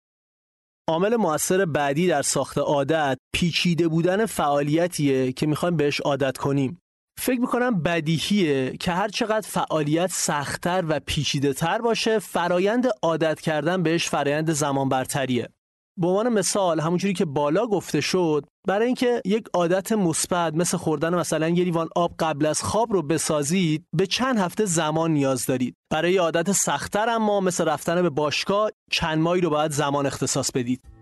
عامل 0.89 1.15
موثر 1.15 1.65
بعدی 1.65 2.07
در 2.07 2.21
ساخت 2.21 2.57
عادت 2.57 3.17
پیچیده 3.35 3.87
بودن 3.87 4.25
فعالیتیه 4.25 5.31
که 5.31 5.47
می‌خوایم 5.47 5.75
بهش 5.75 5.99
عادت 5.99 6.37
کنیم. 6.37 6.81
فکر 7.19 7.39
می‌کنم 7.39 7.81
بدیهیه 7.81 8.77
که 8.77 8.91
هر 8.91 9.07
چقدر 9.07 9.47
فعالیت 9.47 10.11
سختتر 10.11 10.83
و 10.87 10.99
پیچیده 10.99 11.53
تر 11.53 11.81
باشه 11.81 12.19
فرایند 12.19 12.87
عادت 13.01 13.41
کردن 13.41 13.83
بهش 13.83 14.09
فرایند 14.09 14.51
زمان 14.51 14.89
برتریه. 14.89 15.49
به 15.97 16.07
عنوان 16.07 16.29
مثال 16.29 16.79
همونجوری 16.79 17.13
که 17.13 17.25
بالا 17.25 17.67
گفته 17.67 18.01
شد 18.01 18.45
برای 18.67 18.85
اینکه 18.85 19.21
یک 19.25 19.47
عادت 19.53 19.91
مثبت 19.91 20.53
مثل 20.53 20.77
خوردن 20.77 21.15
مثلا 21.15 21.49
یه 21.49 21.63
لیوان 21.63 21.89
آب 21.95 22.15
قبل 22.19 22.45
از 22.45 22.61
خواب 22.61 22.93
رو 22.93 23.01
بسازید 23.01 23.85
به 23.93 24.07
چند 24.07 24.39
هفته 24.39 24.65
زمان 24.65 25.11
نیاز 25.11 25.45
دارید 25.45 25.75
برای 25.91 26.17
عادت 26.17 26.51
سختتر 26.51 27.09
اما 27.09 27.39
مثل 27.39 27.65
رفتن 27.65 28.01
به 28.01 28.09
باشگاه 28.09 28.71
چند 28.91 29.17
ماهی 29.17 29.41
رو 29.41 29.49
باید 29.49 29.71
زمان 29.71 30.05
اختصاص 30.05 30.51
بدید 30.51 30.98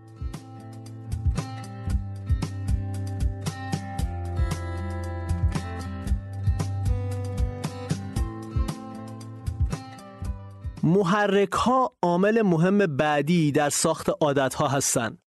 محرک 10.87 11.51
ها 11.51 11.97
عامل 12.03 12.41
مهم 12.41 12.77
بعدی 12.77 13.51
در 13.51 13.69
ساخت 13.69 14.09
عادت 14.21 14.53
ها 14.53 14.67
هستند. 14.67 15.17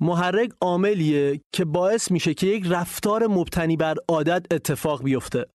محرک 0.00 0.50
عاملیه 0.60 1.40
که 1.52 1.64
باعث 1.64 2.10
میشه 2.10 2.34
که 2.34 2.46
یک 2.46 2.66
رفتار 2.68 3.26
مبتنی 3.26 3.76
بر 3.76 3.94
عادت 4.08 4.46
اتفاق 4.50 5.02
بیفته. 5.02 5.46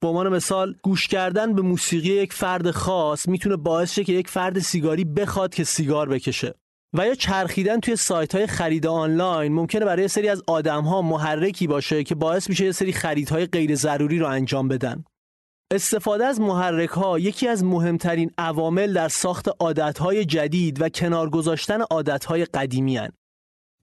به 0.00 0.08
عنوان 0.08 0.28
مثال 0.28 0.74
گوش 0.82 1.08
کردن 1.08 1.54
به 1.54 1.62
موسیقی 1.62 2.08
یک 2.08 2.32
فرد 2.32 2.70
خاص 2.70 3.28
می‌تونه 3.28 3.56
باعث 3.56 3.92
شه 3.92 4.04
که 4.04 4.12
یک 4.12 4.28
فرد 4.28 4.58
سیگاری 4.58 5.04
بخواد 5.04 5.54
که 5.54 5.64
سیگار 5.64 6.08
بکشه. 6.08 6.54
و 6.94 7.06
یا 7.06 7.14
چرخیدن 7.14 7.80
توی 7.80 7.96
سایت 7.96 8.34
های 8.34 8.46
خرید 8.46 8.86
آنلاین 8.86 9.52
ممکنه 9.52 9.84
برای 9.84 10.08
سری 10.08 10.28
از 10.28 10.42
آدم 10.46 10.82
ها 10.84 11.02
محرکی 11.02 11.66
باشه 11.66 12.04
که 12.04 12.14
باعث 12.14 12.48
میشه 12.48 12.64
یه 12.64 12.72
سری 12.72 12.92
خریدهای 12.92 13.46
غیر 13.46 13.74
ضروری 13.74 14.18
رو 14.18 14.26
انجام 14.26 14.68
بدن. 14.68 15.04
استفاده 15.70 16.24
از 16.26 16.40
محرک 16.40 16.88
ها 16.88 17.18
یکی 17.18 17.48
از 17.48 17.64
مهمترین 17.64 18.30
عوامل 18.38 18.92
در 18.92 19.08
ساخت 19.08 19.48
عادت 19.60 19.98
های 19.98 20.24
جدید 20.24 20.82
و 20.82 20.88
کنار 20.88 21.30
گذاشتن 21.30 21.80
عادت 21.80 22.24
های 22.24 22.44
قدیمی 22.44 22.96
هن. 22.96 23.10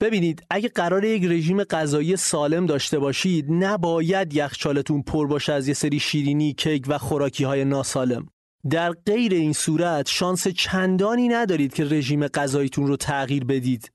ببینید 0.01 0.43
اگه 0.49 0.69
قرار 0.69 1.05
یک 1.05 1.25
رژیم 1.25 1.63
غذایی 1.63 2.15
سالم 2.15 2.65
داشته 2.65 2.99
باشید 2.99 3.45
نباید 3.49 4.33
یخچالتون 4.33 5.01
پر 5.01 5.27
باشه 5.27 5.53
از 5.53 5.67
یه 5.67 5.73
سری 5.73 5.99
شیرینی، 5.99 6.53
کیک 6.53 6.85
و 6.87 6.97
خوراکی 6.97 7.43
های 7.43 7.65
ناسالم. 7.65 8.25
در 8.69 8.91
غیر 8.91 9.33
این 9.33 9.53
صورت 9.53 10.07
شانس 10.07 10.47
چندانی 10.47 11.27
ندارید 11.27 11.73
که 11.73 11.83
رژیم 11.83 12.27
غذاییتون 12.27 12.87
رو 12.87 12.97
تغییر 12.97 13.45
بدید. 13.45 13.91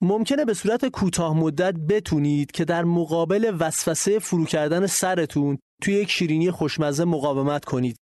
ممکنه 0.00 0.44
به 0.44 0.54
صورت 0.54 0.88
کوتاه 0.88 1.36
مدت 1.36 1.74
بتونید 1.74 2.50
که 2.50 2.64
در 2.64 2.84
مقابل 2.84 3.56
وسوسه 3.60 4.18
فرو 4.18 4.44
کردن 4.44 4.86
سرتون 4.86 5.58
توی 5.82 5.94
یک 5.94 6.10
شیرینی 6.10 6.50
خوشمزه 6.50 7.04
مقاومت 7.04 7.64
کنید. 7.64 7.96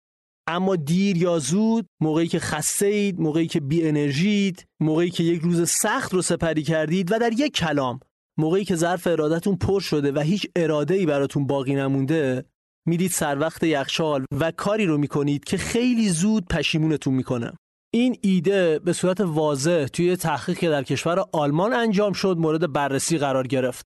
اما 0.47 0.75
دیر 0.75 1.17
یا 1.17 1.39
زود 1.39 1.85
موقعی 2.01 2.27
که 2.27 2.39
خسته 2.39 2.85
اید، 2.85 3.19
موقعی 3.19 3.47
که 3.47 3.59
بی 3.59 3.87
انرژید، 3.87 4.65
موقعی 4.79 5.09
که 5.09 5.23
یک 5.23 5.41
روز 5.41 5.69
سخت 5.69 6.13
رو 6.13 6.21
سپری 6.21 6.63
کردید 6.63 7.11
و 7.11 7.19
در 7.19 7.33
یک 7.33 7.53
کلام 7.53 7.99
موقعی 8.39 8.65
که 8.65 8.75
ظرف 8.75 9.07
ارادتون 9.07 9.55
پر 9.55 9.79
شده 9.79 10.11
و 10.11 10.19
هیچ 10.19 10.47
اراده 10.55 10.93
ای 10.93 11.05
براتون 11.05 11.47
باقی 11.47 11.75
نمونده 11.75 12.45
میرید 12.87 13.11
سر 13.11 13.39
وقت 13.39 13.63
یخچال 13.63 14.25
و 14.39 14.51
کاری 14.51 14.85
رو 14.85 14.97
می‌کنید 14.97 15.43
که 15.43 15.57
خیلی 15.57 16.09
زود 16.09 16.45
پشیمونتون 16.45 17.13
می‌کنه 17.13 17.51
این 17.93 18.17
ایده 18.21 18.79
به 18.79 18.93
صورت 18.93 19.21
واضح 19.21 19.85
توی 19.85 20.15
تحقیق 20.15 20.57
که 20.57 20.69
در 20.69 20.83
کشور 20.83 21.25
آلمان 21.31 21.73
انجام 21.73 22.13
شد 22.13 22.37
مورد 22.39 22.73
بررسی 22.73 23.17
قرار 23.17 23.47
گرفت 23.47 23.85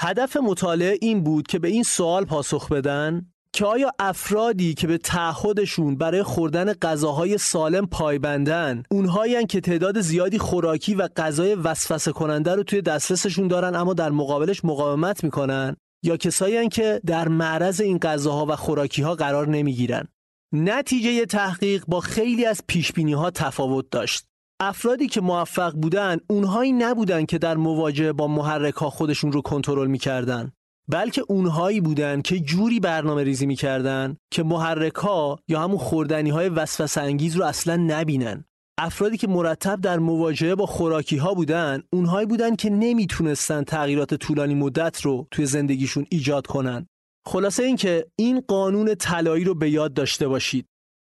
هدف 0.00 0.36
مطالعه 0.36 0.98
این 1.02 1.24
بود 1.24 1.46
که 1.46 1.58
به 1.58 1.68
این 1.68 1.82
سوال 1.82 2.24
پاسخ 2.24 2.72
بدن 2.72 3.26
که 3.52 3.64
آیا 3.64 3.92
افرادی 3.98 4.74
که 4.74 4.86
به 4.86 4.98
تعهدشون 4.98 5.96
برای 5.96 6.22
خوردن 6.22 6.72
غذاهای 6.72 7.38
سالم 7.38 7.86
پایبندن 7.86 8.82
اونهایی 8.90 9.46
که 9.46 9.60
تعداد 9.60 10.00
زیادی 10.00 10.38
خوراکی 10.38 10.94
و 10.94 11.08
غذای 11.16 11.54
وسوسه 11.54 12.12
کننده 12.12 12.54
رو 12.54 12.62
توی 12.62 12.82
دسترسشون 12.82 13.48
دارن 13.48 13.74
اما 13.74 13.94
در 13.94 14.10
مقابلش 14.10 14.64
مقاومت 14.64 15.24
می‌کنن 15.24 15.76
یا 16.02 16.16
کسایی 16.16 16.68
که 16.68 17.00
در 17.06 17.28
معرض 17.28 17.80
این 17.80 17.98
غذاها 17.98 18.46
و 18.46 18.56
خوراکی 18.56 19.02
ها 19.02 19.14
قرار 19.14 19.48
نمی‌گیرن؟ 19.48 20.08
نتیجه 20.52 21.26
تحقیق 21.26 21.84
با 21.88 22.00
خیلی 22.00 22.44
از 22.44 22.60
پیش 22.68 22.92
ها 22.98 23.30
تفاوت 23.30 23.90
داشت. 23.90 24.24
افرادی 24.60 25.06
که 25.06 25.20
موفق 25.20 25.72
بودن 25.72 26.18
اونهایی 26.30 26.72
نبودن 26.72 27.24
که 27.24 27.38
در 27.38 27.56
مواجهه 27.56 28.12
با 28.12 28.28
محرک 28.28 28.74
ها 28.74 28.90
خودشون 28.90 29.32
رو 29.32 29.40
کنترل 29.40 29.86
می‌کردن. 29.86 30.52
بلکه 30.88 31.24
اونهایی 31.28 31.80
بودن 31.80 32.20
که 32.20 32.40
جوری 32.40 32.80
برنامه 32.80 33.22
ریزی 33.22 33.46
می‌کردن 33.46 34.16
که 34.32 34.42
محرک 34.42 34.94
ها 34.94 35.38
یا 35.48 35.60
همون 35.60 35.78
خوردنی 35.78 36.30
های 36.30 36.48
وسوسه 36.48 37.00
انگیز 37.00 37.36
رو 37.36 37.44
اصلا 37.44 37.76
نبینن. 37.76 38.44
افرادی 38.78 39.16
که 39.16 39.26
مرتب 39.26 39.80
در 39.80 39.98
مواجهه 39.98 40.54
با 40.54 40.66
خوراکی 40.66 41.16
ها 41.16 41.34
بودن 41.34 41.82
اونهایی 41.92 42.26
بودن 42.26 42.56
که 42.56 42.70
نمی‌تونستن 42.70 43.64
تغییرات 43.64 44.14
طولانی 44.14 44.54
مدت 44.54 45.00
رو 45.00 45.26
توی 45.30 45.46
زندگیشون 45.46 46.06
ایجاد 46.10 46.46
کنن. 46.46 46.86
خلاصه 47.26 47.62
اینکه 47.62 48.06
این 48.16 48.40
قانون 48.48 48.94
طلایی 48.94 49.44
رو 49.44 49.54
به 49.54 49.70
یاد 49.70 49.94
داشته 49.94 50.28
باشید. 50.28 50.66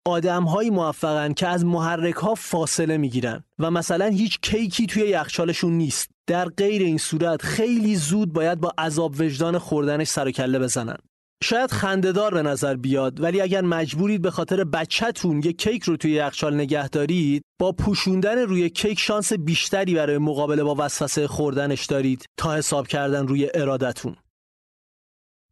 آدمهایی 0.08 0.70
موفقن 0.70 1.34
که 1.34 1.48
از 1.48 1.66
محرک 1.66 2.16
ها 2.16 2.36
فاصله 2.36 2.98
می‌گیرن 2.98 3.44
و 3.60 3.72
مثلا 3.72 4.06
هیچ 4.06 4.40
کیکی 4.42 4.86
توی 4.88 5.04
یخچالشون 5.04 5.74
نیست. 5.74 6.10
در 6.28 6.46
غیر 6.46 6.82
این 6.82 6.98
صورت 6.98 7.42
خیلی 7.42 7.96
زود 7.96 8.34
باید 8.34 8.60
با 8.60 8.74
عذاب 8.78 9.14
وجدان 9.20 9.58
خوردنش 9.58 10.08
سر 10.08 10.28
و 10.28 10.32
کله 10.32 10.60
بزنن. 10.60 10.98
شاید 11.44 11.72
خندهدار 11.72 12.34
به 12.34 12.42
نظر 12.42 12.76
بیاد 12.76 13.22
ولی 13.22 13.42
اگر 13.42 13.62
مجبورید 13.62 14.22
به 14.22 14.32
خاطر 14.32 14.64
بچهتون 14.64 15.38
یک 15.38 15.58
کیک 15.58 15.84
رو 15.84 15.98
توی 15.98 16.12
یخچال 16.12 16.54
نگه 16.54 16.88
دارید 16.88 17.44
با 17.60 17.72
پوشوندن 17.72 18.38
روی 18.38 18.70
کیک 18.70 19.00
شانس 19.00 19.34
بیشتری 19.34 19.96
برای 19.96 20.18
مقابله 20.18 20.64
با 20.64 20.76
وسوسه 20.80 21.28
خوردنش 21.28 21.86
دارید 21.86 22.26
تا 22.38 22.56
حساب 22.56 22.88
کردن 22.88 23.28
روی 23.28 23.50
ارادتون. 23.54 24.16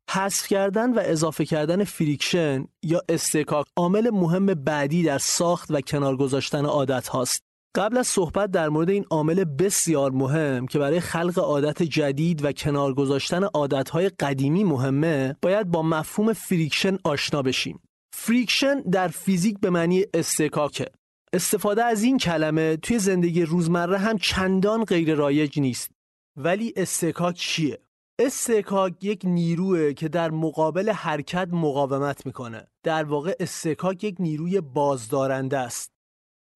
حذف 0.09 0.47
کردن 0.47 0.93
و 0.93 1.01
اضافه 1.05 1.45
کردن 1.45 1.83
friction 1.83 2.65
یا 2.83 3.01
اصطکاک 3.09 3.65
عامل 3.75 4.09
مهم 4.09 4.45
بعدی 4.45 5.03
در 5.03 5.17
ساخت 5.17 5.71
و 5.71 5.81
کنار 5.81 6.17
گذاشتن 6.17 6.65
عادت 6.65 7.07
هاست. 7.07 7.41
قبل 7.75 7.97
از 7.97 8.07
صحبت 8.07 8.51
در 8.51 8.69
مورد 8.69 8.89
این 8.89 9.05
عامل 9.09 9.43
بسیار 9.43 10.11
مهم 10.11 10.67
که 10.67 10.79
برای 10.79 10.99
خلق 10.99 11.39
عادت 11.39 11.83
جدید 11.83 12.45
و 12.45 12.51
کنار 12.51 12.93
گذاشتن 12.93 13.43
عادتهای 13.43 14.09
قدیمی 14.09 14.63
مهمه 14.63 15.35
باید 15.41 15.71
با 15.71 15.81
مفهوم 15.81 16.33
friction 16.33 16.97
آشنا 17.03 17.41
بشیم. 17.41 17.79
friction 18.13 18.81
در 18.81 19.07
فیزیک 19.07 19.59
به 19.59 19.69
معنی 19.69 20.05
اصطکاکه 20.13 20.85
استفاده 21.33 21.83
از 21.83 22.03
این 22.03 22.17
کلمه 22.17 22.77
توی 22.77 22.99
زندگی 22.99 23.45
روزمره 23.45 23.97
هم 23.97 24.17
چندان 24.17 24.83
غیر 24.83 25.15
رایج 25.15 25.59
نیست. 25.59 25.91
ولی 26.37 26.73
اصطکاک 26.75 27.35
چیه؟ 27.35 27.84
اصطکاک 28.19 29.03
یک 29.03 29.21
نیروه 29.23 29.93
که 29.93 30.09
در 30.09 30.31
مقابل 30.31 30.89
حرکت 30.89 31.47
مقاومت 31.51 32.25
می‌کنه. 32.25 32.67
در 32.83 33.03
واقع 33.03 33.35
اصطکاک 33.39 34.03
یک 34.03 34.15
نیروی 34.19 34.61
بازدارنده 34.61 35.57
است. 35.57 35.91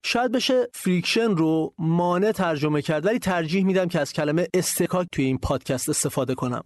شاید 0.06 0.32
بشه 0.32 0.68
friction 0.74 1.30
رو 1.30 1.74
مانع 1.78 2.32
ترجمه 2.32 2.82
کرد 2.82 3.06
ولی 3.06 3.20
ترجیح 3.20 3.66
میدم 3.66 3.88
که 3.88 4.00
از 4.00 4.14
کلمه 4.14 4.48
اصطکاک 4.54 5.08
توی 5.12 5.26
این 5.26 5.38
پادکست 5.38 5.90
استفاده 5.90 6.36
کنم. 6.36 6.64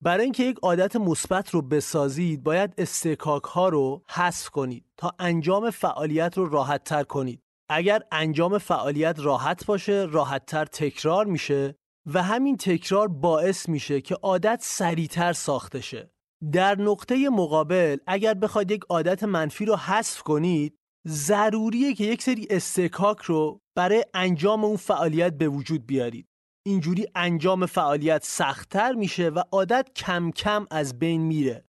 برای 0.00 0.24
اینکه 0.24 0.44
یک 0.44 0.58
عادت 0.62 0.96
مثبت 0.96 1.50
رو 1.50 1.62
بسازید 1.62 2.42
باید 2.42 2.74
استکاک 2.78 3.42
ها 3.42 3.68
رو 3.68 4.02
حذف 4.08 4.48
کنید 4.48 4.84
تا 4.96 5.14
انجام 5.18 5.70
فعالیت 5.70 6.38
رو 6.38 6.48
راحت 6.48 6.84
تر 6.84 7.02
کنید. 7.02 7.42
اگر 7.70 8.02
انجام 8.12 8.58
فعالیت 8.58 9.16
راحت 9.18 9.66
باشه 9.66 10.06
راحت 10.10 10.46
تر 10.46 10.64
تکرار 10.64 11.26
میشه 11.26 11.74
و 12.14 12.22
همین 12.22 12.56
تکرار 12.56 13.08
باعث 13.08 13.68
میشه 13.68 14.00
که 14.00 14.14
عادت 14.14 14.60
سریعتر 14.62 15.32
ساخته 15.32 15.80
شه 15.80 16.10
در 16.52 16.80
نقطه 16.80 17.28
مقابل 17.28 17.96
اگر 18.06 18.34
بخواید 18.34 18.70
یک 18.70 18.84
عادت 18.88 19.24
منفی 19.24 19.64
رو 19.64 19.76
حذف 19.76 20.22
کنید 20.22 20.78
ضروریه 21.08 21.94
که 21.94 22.04
یک 22.04 22.22
سری 22.22 22.46
استکاک 22.50 23.18
رو 23.18 23.60
برای 23.76 24.04
انجام 24.14 24.64
اون 24.64 24.76
فعالیت 24.76 25.32
به 25.32 25.48
وجود 25.48 25.86
بیارید. 25.86 26.26
اینجوری 26.66 27.06
انجام 27.14 27.66
فعالیت 27.66 28.24
سختتر 28.24 28.92
میشه 28.92 29.28
و 29.28 29.42
عادت 29.52 29.90
کم 29.96 30.30
کم 30.30 30.66
از 30.70 30.98
بین 30.98 31.22
میره. 31.22 31.64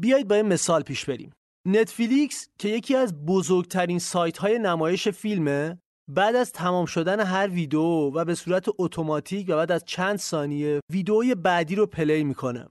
بیایید 0.00 0.28
با 0.28 0.36
یه 0.36 0.42
مثال 0.42 0.82
پیش 0.82 1.04
بریم. 1.04 1.32
نتفلیکس 1.66 2.48
که 2.58 2.68
یکی 2.68 2.96
از 2.96 3.24
بزرگترین 3.26 3.98
سایت 3.98 4.38
های 4.38 4.58
نمایش 4.58 5.08
فیلمه 5.08 5.78
بعد 6.08 6.36
از 6.36 6.52
تمام 6.52 6.86
شدن 6.86 7.20
هر 7.20 7.48
ویدیو 7.48 7.80
و 7.80 8.24
به 8.24 8.34
صورت 8.34 8.66
اتوماتیک 8.78 9.46
و 9.48 9.56
بعد 9.56 9.72
از 9.72 9.84
چند 9.84 10.16
ثانیه 10.16 10.80
ویدئوی 10.90 11.34
بعدی 11.34 11.74
رو 11.74 11.86
play 11.86 12.24
می‌کنه. 12.24 12.66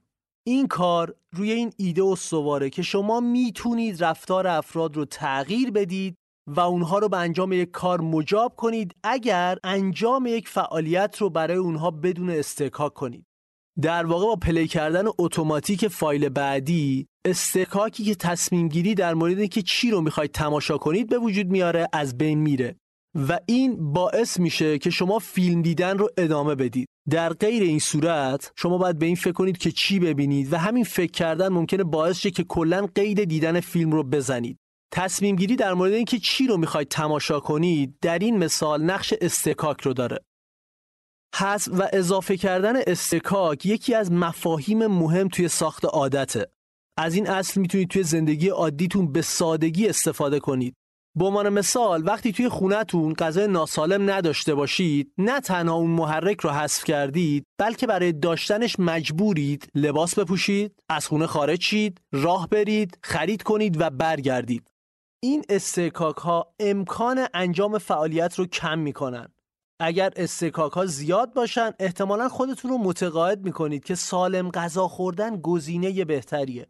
این 0.46 0.66
کار 0.66 1.14
روی 1.32 1.52
این 1.52 1.72
ایده 1.76 2.02
و 2.02 2.16
سواره 2.16 2.70
که 2.70 2.82
شما 2.82 3.20
می‌تونید 3.20 4.04
رفتار 4.04 4.46
افراد 4.46 4.96
رو 4.96 5.04
تغییر 5.04 5.70
بدید 5.70 6.16
و 6.46 6.60
اونها 6.60 6.98
رو 6.98 7.08
به 7.08 7.16
انجام 7.16 7.52
یک 7.52 7.70
کار 7.70 8.00
مجاب 8.00 8.56
کنید 8.56 8.94
اگر 9.04 9.58
انجام 9.64 10.26
یک 10.26 10.48
فعالیت 10.48 11.16
رو 11.18 11.30
برای 11.30 11.56
اونها 11.56 11.90
بدون 11.90 12.30
اصطکاک 12.30 12.94
کنید. 12.94 13.26
در 13.82 14.06
واقع 14.06 14.26
با 14.26 14.36
پلی 14.36 14.68
کردن 14.68 15.04
اتوماتیک 15.18 15.88
فایل 15.88 16.28
بعدی 16.28 17.06
استکاکی 17.24 18.04
که 18.04 18.14
تصمیم 18.14 18.68
گیری 18.68 18.94
در 18.94 19.14
مورد 19.14 19.38
اینکه 19.38 19.62
چی 19.62 19.90
رو 19.90 20.00
می‌خواید 20.00 20.32
تماشا 20.32 20.78
کنید 20.78 21.08
به 21.08 21.18
وجود 21.18 21.46
میاره 21.46 21.88
از 21.92 22.18
بین 22.18 22.38
میره. 22.38 22.76
و 23.14 23.38
این 23.46 23.92
باعث 23.92 24.40
میشه 24.40 24.78
که 24.78 24.90
شما 24.90 25.18
فیلم 25.18 25.62
دیدن 25.62 25.98
رو 25.98 26.10
ادامه 26.16 26.54
بدید. 26.54 26.88
در 27.10 27.32
غیر 27.32 27.62
این 27.62 27.78
صورت 27.78 28.52
شما 28.56 28.78
باید 28.78 28.98
به 28.98 29.06
این 29.06 29.16
فکر 29.16 29.32
کنید 29.32 29.58
که 29.58 29.70
چی 29.70 29.98
ببینید 29.98 30.52
و 30.52 30.56
همین 30.56 30.84
فکر 30.84 31.12
کردن 31.12 31.48
ممکنه 31.48 31.84
باعث 31.84 32.18
شه 32.18 32.30
که 32.30 32.44
کلا 32.44 32.86
قید 32.94 33.24
دیدن 33.24 33.60
فیلم 33.60 33.92
رو 33.92 34.02
بزنید. 34.02 34.58
تصمیم 34.92 35.36
گیری 35.36 35.56
در 35.56 35.74
مورد 35.74 35.92
اینکه 35.92 36.18
چی 36.18 36.46
رو 36.46 36.56
می‌خواید 36.56 36.88
تماشا 36.88 37.40
کنید 37.40 37.94
در 38.00 38.18
این 38.18 38.38
مثال 38.38 38.82
نقش 38.82 39.14
استکاک 39.20 39.80
رو 39.80 39.92
داره. 39.92 40.18
حذف 41.36 41.68
و 41.72 41.88
اضافه 41.92 42.36
کردن 42.36 42.76
استکاک 42.86 43.66
یکی 43.66 43.94
از 43.94 44.12
مفاهیم 44.12 44.86
مهم 44.86 45.28
توی 45.28 45.48
ساخت 45.48 45.84
عادته. 45.84 46.46
از 46.98 47.14
این 47.14 47.28
اصل 47.28 47.60
می‌تونید 47.60 47.88
توی 47.88 48.02
زندگی 48.02 48.48
عادیتون 48.48 49.12
به 49.12 49.22
سادگی 49.22 49.88
استفاده 49.88 50.40
کنید. 50.40 50.74
به 51.16 51.24
عنوان 51.24 51.48
مثال 51.48 52.06
وقتی 52.06 52.32
توی 52.32 52.48
خونتون 52.48 53.12
غذای 53.12 53.46
ناسالم 53.46 54.10
نداشته 54.10 54.54
باشید 54.54 55.12
نه 55.18 55.40
تنها 55.40 55.74
اون 55.74 55.90
محرک 55.90 56.40
رو 56.40 56.50
حذف 56.50 56.84
کردید 56.84 57.46
بلکه 57.58 57.86
برای 57.86 58.12
داشتنش 58.12 58.76
مجبورید 58.78 59.68
لباس 59.74 60.18
بپوشید 60.18 60.82
از 60.88 61.06
خونه 61.06 61.26
خارج 61.26 61.62
شید 61.62 62.00
راه 62.12 62.48
برید 62.48 62.98
خرید 63.02 63.42
کنید 63.42 63.80
و 63.80 63.90
برگردید. 63.90 64.70
این 65.22 65.44
استکاک 65.48 66.16
ها 66.16 66.54
امکان 66.60 67.26
انجام 67.34 67.78
فعالیت 67.78 68.38
رو 68.38 68.46
کم 68.46 68.78
می‌کنن. 68.78 69.28
اگر 69.80 70.12
استکاک 70.16 70.72
ها 70.72 70.86
زیاد 70.86 71.34
باشن 71.34 71.70
احتمالا 71.78 72.28
خودتون 72.28 72.70
رو 72.70 72.78
متقاعد 72.78 73.44
می‌کنید 73.44 73.84
که 73.84 73.94
سالم 73.94 74.50
غذا 74.50 74.88
خوردن 74.88 75.36
گزینه 75.36 76.04
بهتریه. 76.04 76.66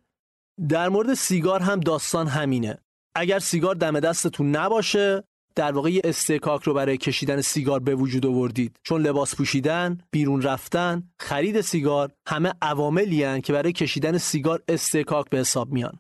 در 0.69 0.89
مورد 0.89 1.15
سیگار 1.15 1.61
هم 1.61 1.81
داستان 1.81 2.27
همینه. 2.27 2.84
اگر 3.15 3.39
سیگار 3.39 3.75
دم 3.75 4.01
دستتون 4.01 4.57
نباشه 4.57 5.25
در 5.57 5.73
واقع 5.73 5.91
یه 5.91 6.01
استکاک 6.05 6.63
رو 6.63 6.75
برای 6.75 6.97
کشیدن 6.97 7.41
سیگار 7.41 7.81
به 7.81 7.95
وجود 7.95 8.27
آوردید 8.27 8.77
چون 8.83 9.03
لباس 9.03 9.35
پوشیدن، 9.35 9.99
بیرون 10.11 10.43
رفتن، 10.43 11.03
خرید 11.21 11.61
سیگار 11.61 12.13
همه 12.29 12.53
عواملی 12.63 13.41
که 13.41 13.53
برای 13.53 13.73
کشیدن 13.73 14.19
سیگار 14.19 14.63
استکاک 14.69 15.31
به 15.31 15.39
حساب 15.39 15.73
میان. 15.73 15.99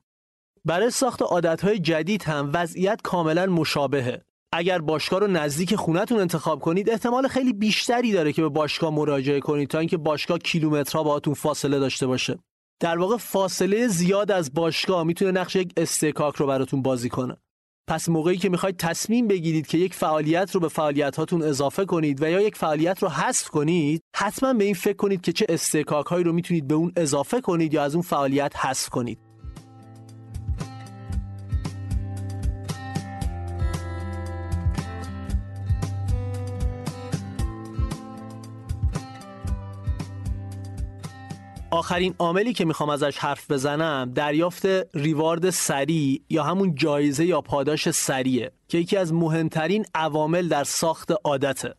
برای 0.64 0.90
ساخت 0.90 1.22
عادتهای 1.22 1.78
جدید 1.78 2.22
هم 2.22 2.50
وضعیت 2.54 3.00
کاملا 3.02 3.46
مشابهه. 3.46 4.22
اگر 4.52 4.78
باشگاه 4.78 5.20
رو 5.20 5.26
نزدیک 5.26 5.74
خونتون 5.74 6.20
انتخاب 6.20 6.60
کنید 6.60 6.90
احتمال 6.90 7.28
خیلی 7.28 7.52
بیشتری 7.52 8.12
داره 8.12 8.32
که 8.32 8.42
به 8.42 8.48
باشگاه 8.48 8.94
مراجعه 8.94 9.40
کنید 9.40 9.68
تا 9.68 9.78
اینکه 9.78 9.96
باشگاه 9.96 10.38
کیلومترها 10.38 11.02
باهاتون 11.02 11.34
فاصله 11.34 11.78
داشته 11.78 12.06
باشه. 12.06 12.38
در 12.84 12.98
واقع 12.98 13.16
فاصله 13.16 13.88
زیاد 13.88 14.30
از 14.30 14.54
باشگاه 14.54 15.04
می‌تونه 15.04 15.30
نقش 15.30 15.56
یک 15.56 15.72
استکاک 15.76 16.36
رو 16.36 16.46
براتون 16.46 16.82
بازی 16.82 17.08
کنه. 17.08 17.36
پس 17.88 18.08
موقعی 18.08 18.36
که 18.36 18.48
می‌خواید 18.48 18.76
تصمیم 18.76 19.28
بگیرید 19.28 19.66
که 19.66 19.78
یک 19.78 19.94
فعالیت 19.94 20.50
رو 20.54 20.60
به 20.60 20.68
فعالیت 20.68 21.16
هاتون 21.16 21.42
اضافه 21.42 21.84
کنید 21.84 22.22
و 22.22 22.30
یا 22.30 22.40
یک 22.40 22.56
فعالیت 22.56 23.02
رو 23.02 23.08
حذف 23.08 23.48
کنید 23.48 24.02
حتما 24.16 24.52
به 24.52 24.64
این 24.64 24.74
فکر 24.74 24.96
کنید 24.96 25.20
که 25.20 25.32
چه 25.32 25.46
استکاک 25.48 26.06
هایی 26.06 26.24
رو 26.24 26.32
می‌تونید 26.32 26.68
به 26.68 26.74
اون 26.74 26.92
اضافه 26.96 27.40
کنید 27.40 27.74
یا 27.74 27.82
از 27.82 27.94
اون 27.94 28.02
فعالیت 28.02 28.56
حذف 28.56 28.88
کنید. 28.88 29.18
آخرین 41.74 42.14
عاملی 42.18 42.52
که 42.52 42.64
می‌خوام 42.64 42.90
ازش 42.90 43.18
حرف 43.18 43.50
بزنم 43.50 44.12
دریافت 44.14 44.66
ریوارد 44.94 45.50
سریع 45.50 46.22
یا 46.30 46.42
همون 46.42 46.74
جایزه 46.74 47.26
یا 47.26 47.40
پاداش 47.40 47.90
سریعه 47.90 48.52
که 48.68 48.78
یکی 48.78 48.96
از 48.96 49.12
مهمترین 49.12 49.84
عوامل 49.94 50.48
در 50.48 50.64
ساخت 50.64 51.12
عادته. 51.24 51.74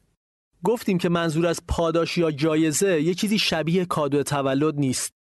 گفتیم 0.64 0.98
که 0.98 1.10
منظور 1.10 1.48
از 1.48 1.62
پاداش 1.68 2.18
یا 2.18 2.32
جایزه 2.32 3.02
یه 3.02 3.14
چیزی 3.14 3.40
شبیه 3.40 3.86
کادو 3.86 4.24
تولد 4.24 4.76
نیست. 4.76 5.14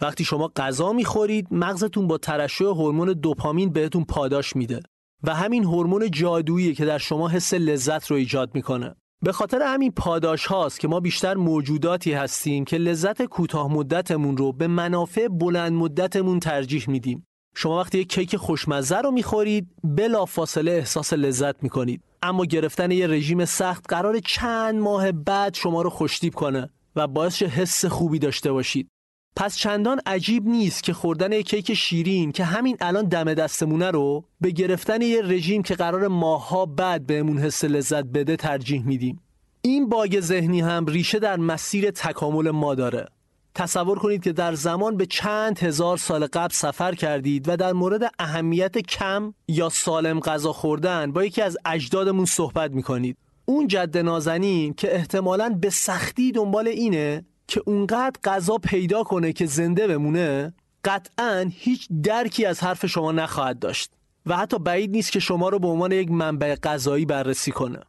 وقتی 0.00 0.24
شما 0.24 0.52
غذا 0.56 0.92
می‌خورید 0.92 1.48
مغزتون 1.50 2.06
با 2.06 2.18
ترشح 2.18 2.64
هورمون 2.64 3.12
دوپامین 3.12 3.72
بهتون 3.72 4.04
پاداش 4.04 4.56
میده 4.56 4.82
و 5.22 5.34
همین 5.34 5.64
هورمون 5.64 6.10
جادویی 6.10 6.74
که 6.74 6.84
در 6.84 6.98
شما 6.98 7.28
حس 7.28 7.54
لذت 7.54 8.10
رو 8.10 8.16
ایجاد 8.16 8.54
می‌کنه. 8.54 8.94
به 9.24 9.32
خاطر 9.32 9.62
همین 9.62 9.92
پاداش 9.92 10.46
هاست 10.46 10.80
که 10.80 10.88
ما 10.88 11.00
بیشتر 11.00 11.34
موجوداتی 11.34 12.12
هستیم 12.12 12.64
که 12.64 12.78
لذت 12.78 13.22
کوتاه 13.22 13.72
مدتمون 13.72 14.36
رو 14.36 14.52
به 14.52 14.66
منافع 14.66 15.28
بلند 15.28 15.72
مدتمون 15.72 16.40
ترجیح 16.40 16.84
میدیم. 16.88 17.26
شما 17.54 17.80
وقتی 17.80 17.98
یک 17.98 18.08
کیک 18.08 18.36
خوشمزه 18.36 18.98
رو 18.98 19.10
می‌خورید 19.10 19.68
بلا 19.84 20.24
فاصله 20.24 20.72
احساس 20.72 21.12
لذت 21.12 21.62
می‌کنید. 21.62 22.02
اما 22.22 22.44
گرفتن 22.44 22.90
یه 22.90 23.06
رژیم 23.06 23.44
سخت 23.44 23.84
قرار 23.88 24.18
چند 24.18 24.74
ماه 24.74 25.12
بعد 25.12 25.54
شما 25.54 25.82
رو 25.82 25.90
خوشتیب 25.90 26.34
کنه 26.34 26.70
و 26.96 27.06
باعث 27.06 27.42
حس 27.42 27.84
خوبی 27.84 28.18
داشته 28.18 28.52
باشید. 28.52 28.88
پس 29.36 29.56
چندان 29.56 30.00
عجیب 30.06 30.46
نیست 30.46 30.82
که 30.82 30.92
خوردن 30.92 31.32
یک 31.32 31.48
کیک 31.48 31.74
شیرین 31.74 32.32
که 32.32 32.44
همین 32.44 32.76
الان 32.80 33.04
دم 33.04 33.34
دستمونه 33.34 33.90
رو 33.90 34.24
به 34.40 34.50
گرفتن 34.50 35.02
یه 35.02 35.22
رژیم 35.22 35.62
که 35.62 35.74
قرار 35.74 36.08
ماها 36.08 36.66
بعد 36.66 37.06
بهمون 37.06 37.38
حس 37.38 37.64
لذت 37.64 38.04
بده 38.04 38.36
ترجیح 38.36 38.86
میدیم. 38.86 39.20
این 39.62 39.88
باگ 39.88 40.20
ذهنی 40.20 40.60
هم 40.60 40.86
ریشه 40.86 41.18
در 41.18 41.36
مسیر 41.36 41.90
تکامل 41.90 42.50
ما 42.50 42.74
داره. 42.74 43.06
تصور 43.54 43.98
کنید 43.98 44.22
که 44.22 44.32
در 44.32 44.54
زمان 44.54 44.96
به 44.96 45.06
چند 45.06 45.58
هزار 45.58 45.96
سال 45.96 46.26
قبل 46.26 46.54
سفر 46.54 46.94
کردید 46.94 47.48
و 47.48 47.56
در 47.56 47.72
مورد 47.72 48.12
اهمیت 48.18 48.78
کم 48.78 49.34
یا 49.48 49.68
سالم 49.68 50.20
غذا 50.20 50.52
خوردن 50.52 51.12
با 51.12 51.24
یکی 51.24 51.42
از 51.42 51.56
اجدادمون 51.64 52.24
صحبت 52.24 52.70
می‌کنید. 52.70 53.16
اون 53.44 53.66
جد 53.66 53.98
نازنین 53.98 54.74
که 54.74 54.94
احتمالاً 54.94 55.58
به 55.60 55.70
سختی 55.70 56.32
دنبال 56.32 56.68
اینه 56.68 57.24
که 57.52 57.62
اونقدر 57.66 58.20
غذا 58.24 58.58
پیدا 58.58 59.02
کنه 59.02 59.32
که 59.32 59.46
زنده 59.46 59.86
بمونه 59.86 60.54
قطعا 60.84 61.50
هیچ 61.50 61.88
درکی 62.02 62.44
از 62.44 62.60
حرف 62.60 62.86
شما 62.86 63.12
نخواهد 63.12 63.58
داشت 63.58 63.92
و 64.26 64.36
حتی 64.36 64.58
بعید 64.58 64.90
نیست 64.90 65.12
که 65.12 65.20
شما 65.20 65.48
رو 65.48 65.58
به 65.58 65.68
عنوان 65.68 65.92
یک 65.92 66.10
منبع 66.10 66.54
غذایی 66.54 67.06
بررسی 67.06 67.50
کنه. 67.50 67.80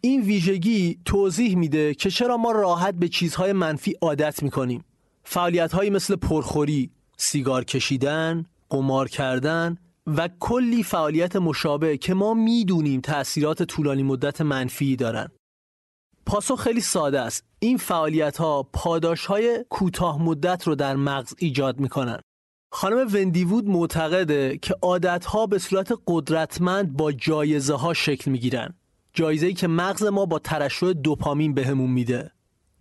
این 0.00 0.22
ویژگی 0.22 0.98
توضیح 1.04 1.56
میده 1.56 1.94
که 1.94 2.10
چرا 2.10 2.36
ما 2.36 2.52
راحت 2.52 2.94
به 2.94 3.08
چیزهای 3.08 3.52
منفی 3.52 3.94
عادت 4.02 4.42
می‌کنیم. 4.42 4.84
فعالیت 5.24 5.74
مثل 5.74 6.16
پرخوری، 6.16 6.90
سیگار 7.16 7.64
کشیدن، 7.64 8.46
قمار 8.70 9.08
کردن 9.08 9.76
و 10.06 10.28
کلی 10.40 10.82
فعالیت 10.82 11.36
مشابه 11.36 11.96
که 11.96 12.14
ما 12.14 12.34
می‌دونیم 12.34 13.00
تأثیرات 13.00 13.62
طولانی 13.62 14.02
مدت 14.02 14.40
منفی 14.40 14.96
دارن. 14.96 15.28
پاسخ 16.28 16.60
خیلی 16.60 16.80
ساده 16.80 17.20
است. 17.20 17.44
این 17.58 17.76
فعالیت 17.76 18.36
ها 18.36 18.62
پاداش 18.72 19.26
های 19.26 19.64
کوتاه 19.68 20.22
مدت 20.22 20.66
رو 20.66 20.74
در 20.74 20.96
مغز 20.96 21.34
ایجاد 21.38 21.80
می‌کنن. 21.80 22.18
خانم 22.72 23.14
وندیوود 23.14 23.68
معتقده 23.68 24.58
که 24.62 24.74
عادت 24.82 25.24
ها 25.24 25.46
به 25.46 25.58
صورت 25.58 25.92
قدرتمند 26.06 26.96
با 26.96 27.12
جایزه 27.12 27.74
ها 27.74 27.94
شکل 27.94 28.30
می‌گیرن. 28.30 28.74
جایزه 29.12 29.52
که 29.52 29.68
مغز 29.68 30.04
ما 30.04 30.26
با 30.26 30.38
ترشح 30.38 30.92
دوپامین 30.92 31.54
بهمون 31.54 31.90
میده. 31.90 32.30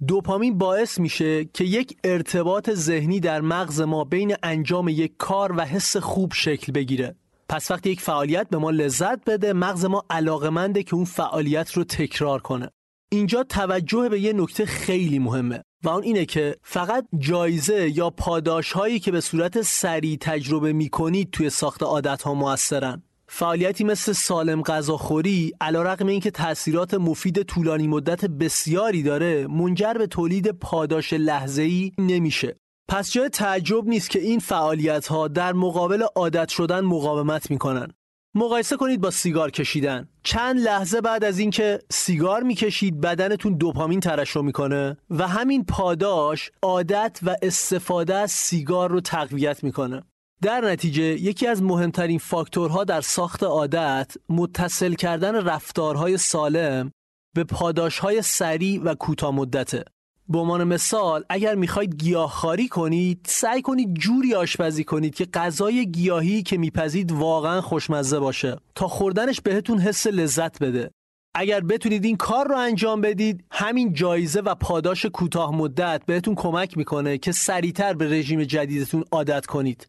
دوپامین 0.07 0.57
باعث 0.57 0.99
میشه 0.99 1.45
که 1.45 1.63
یک 1.63 1.97
ارتباط 2.03 2.69
ذهنی 2.69 3.19
در 3.19 3.41
مغز 3.41 3.81
ما 3.81 4.03
بین 4.03 4.35
انجام 4.43 4.87
یک 4.87 5.17
کار 5.17 5.51
و 5.57 5.61
حس 5.61 5.97
خوب 5.97 6.33
شکل 6.33 6.71
بگیره. 6.71 7.15
پس 7.49 7.71
وقتی 7.71 7.89
یک 7.89 8.01
فعالیت 8.01 8.49
به 8.49 8.57
ما 8.57 8.71
لذت 8.71 9.23
بده 9.25 9.53
مغز 9.53 9.85
ما 9.85 10.03
علاقمنده 10.09 10.83
که 10.83 10.95
اون 10.95 11.05
فعالیت 11.05 11.71
رو 11.71 11.83
تکرار 11.83 12.41
کنه. 12.41 12.71
اینجا 13.09 13.43
توجه 13.43 14.09
به 14.09 14.19
یه 14.19 14.33
نکته 14.33 14.65
خیلی 14.65 15.19
مهمه 15.19 15.63
و 15.83 15.89
اون 15.89 16.03
اینه 16.03 16.25
که 16.25 16.55
فقط 16.63 17.05
جایزه 17.17 17.97
یا 17.97 18.09
پاداش 18.09 18.71
هایی 18.71 18.99
که 18.99 19.11
به 19.11 19.21
صورت 19.21 19.61
سریع 19.61 20.17
تجربه 20.21 20.73
می 20.73 20.89
کنید 20.89 21.31
توی 21.31 21.49
ساخت 21.49 21.83
عادت 21.83 22.21
ها 22.21 22.33
موثرن. 22.33 23.03
فعالیتی 23.27 23.83
مثل 23.83 24.11
سالم 24.11 24.61
غذاخوری 24.61 25.53
علیرغم 25.61 26.07
اینکه 26.07 26.31
تاثیرات 26.31 26.93
مفید 26.93 27.43
طولانی 27.43 27.87
مدت 27.87 28.25
بسیاری 28.25 29.03
داره 29.03 29.47
منجر 29.47 29.93
به 29.93 30.07
تولید 30.07 30.51
پاداش 30.51 31.13
لحظه‌ای 31.13 31.91
نمیشه. 31.97 32.57
پس 32.89 33.11
جای 33.11 33.29
تعجب 33.29 33.87
نیست 33.87 34.09
که 34.09 34.19
این 34.19 34.39
فعالیت 34.39 35.07
ها 35.07 35.27
در 35.27 35.53
مقابل 35.53 36.05
عادت 36.15 36.49
شدن 36.49 36.79
مقاومت 36.79 37.51
می‌کنن. 37.51 37.93
مقایسه 38.37 38.77
کنید 38.77 39.01
با 39.01 39.11
سیگار 39.11 39.51
کشیدن. 39.51 40.09
چند 40.23 40.59
لحظه 40.59 41.01
بعد 41.01 41.23
از 41.23 41.39
اینکه 41.39 41.79
سیگار 41.91 42.43
می‌کشید 42.43 43.01
بدنتون 43.01 43.53
دوپامین 43.57 43.99
ترشح 43.99 44.41
می‌کنه 44.41 44.97
و 45.09 45.27
همین 45.27 45.65
پاداش 45.65 46.51
عادت 46.61 47.19
و 47.23 47.35
استفاده 47.41 48.15
از 48.15 48.31
سیگار 48.31 48.91
رو 48.91 49.01
تقویت 49.01 49.63
می‌کنه. 49.63 50.03
در 50.41 50.61
نتیجه 50.61 51.03
یکی 51.03 51.47
از 51.47 51.63
مهمترین 51.63 52.19
فاکتورها 52.19 52.83
در 52.83 53.01
ساخت 53.01 53.43
عادت 53.43 54.11
متصل 54.29 54.93
کردن 54.93 55.35
رفتارهای 55.35 56.17
سالم 56.17 56.91
به 57.35 57.43
پاداشهای 57.43 58.21
سریع 58.21 58.81
و 58.83 58.95
کوتاه 58.95 59.35
مدته 59.35 59.83
به 60.29 60.39
عنوان 60.39 60.63
مثال 60.63 61.23
اگر 61.29 61.55
می‌خواید 61.55 61.95
گیاهخواری 61.95 62.67
کنید 62.67 63.19
سعی 63.29 63.61
کنید 63.61 63.95
جوری 63.95 64.35
آشپزی 64.35 64.83
کنید 64.83 65.15
که 65.15 65.25
غذای 65.25 65.91
گیاهی 65.91 66.43
که 66.43 66.57
میپزید 66.57 67.11
واقعا 67.11 67.61
خوشمزه 67.61 68.19
باشه. 68.19 68.57
تا 68.75 68.87
خوردنش 68.87 69.41
بهتون 69.41 69.79
حس 69.79 70.07
لذت 70.07 70.63
بده. 70.63 70.91
اگر 71.35 71.61
بتونید 71.61 72.05
این 72.05 72.17
کار 72.17 72.47
رو 72.47 72.57
انجام 72.57 73.01
بدید 73.01 73.43
همین 73.51 73.93
جایزه 73.93 74.39
و 74.39 74.55
پاداش 74.55 75.05
کوتاه 75.05 75.55
مدت 75.55 76.01
بهتون 76.05 76.35
کمک 76.35 76.77
می‌کنه 76.77 77.17
که 77.17 77.31
سریعتر 77.31 77.93
به 77.93 78.09
رژیم 78.09 78.43
جدیدتون 78.43 79.03
عادت 79.11 79.45
کنید. 79.45 79.87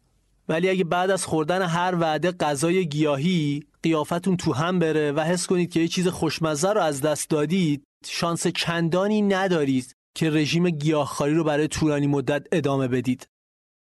ولی 0.48 0.70
اگه 0.70 0.84
بعد 0.84 1.10
از 1.10 1.26
خوردن 1.26 1.62
هر 1.62 1.94
وعده 1.94 2.32
غذای 2.32 2.88
گیاهی 2.88 3.62
قیافتون 3.82 4.36
تو 4.36 4.52
هم 4.52 4.78
بره 4.78 5.12
و 5.12 5.20
حس 5.20 5.46
کنید 5.46 5.70
که 5.70 5.80
یه 5.80 5.88
چیز 5.88 6.08
خوشمزه 6.08 6.72
رو 6.72 6.80
از 6.80 7.00
دست 7.00 7.30
دادید 7.30 7.82
شانس 8.06 8.46
چندانی 8.46 9.22
ندارید. 9.22 9.97
که 10.14 10.30
رژیم 10.30 10.70
گیاهخواری 10.70 11.34
رو 11.34 11.44
برای 11.44 11.68
طولانی 11.68 12.06
مدت 12.06 12.46
ادامه 12.52 12.88
بدید 12.88 13.28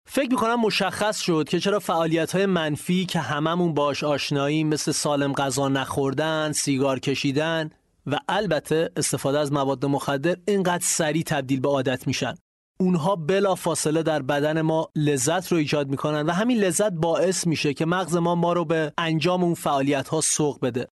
فکر 0.05 0.29
می‌کنم 0.29 0.59
مشخص 0.59 1.19
شد 1.19 1.49
که 1.49 1.59
چرا 1.59 1.79
فعالیت 1.79 2.35
های 2.35 2.45
منفی 2.45 3.05
که 3.05 3.19
هممون 3.19 3.73
باش 3.73 4.03
آشنایی 4.03 4.63
مثل 4.63 4.91
سالم 4.91 5.33
غذا 5.33 5.67
نخوردن، 5.67 6.51
سیگار 6.51 6.99
کشیدن 6.99 7.69
و 8.07 8.19
البته 8.29 8.91
استفاده 8.97 9.39
از 9.39 9.53
مواد 9.53 9.85
مخدر 9.85 10.37
اینقدر 10.47 10.83
سریع 10.83 11.23
تبدیل 11.23 11.59
به 11.59 11.69
عادت 11.69 12.07
میشن. 12.07 12.35
اونها 12.79 13.15
بلا 13.15 13.55
فاصله 13.55 14.03
در 14.03 14.21
بدن 14.21 14.61
ما 14.61 14.89
لذت 14.95 15.51
رو 15.51 15.57
ایجاد 15.57 15.89
می‌کنن 15.89 16.25
و 16.25 16.31
همین 16.31 16.57
لذت 16.57 16.91
باعث 16.91 17.47
میشه 17.47 17.73
که 17.73 17.85
مغز 17.85 18.15
ما 18.15 18.35
ما 18.35 18.53
رو 18.53 18.65
به 18.65 18.93
انجام 18.97 19.43
اون 19.43 19.53
فعالیت 19.53 20.07
ها 20.07 20.21
سوق 20.21 20.59
بده. 20.61 20.87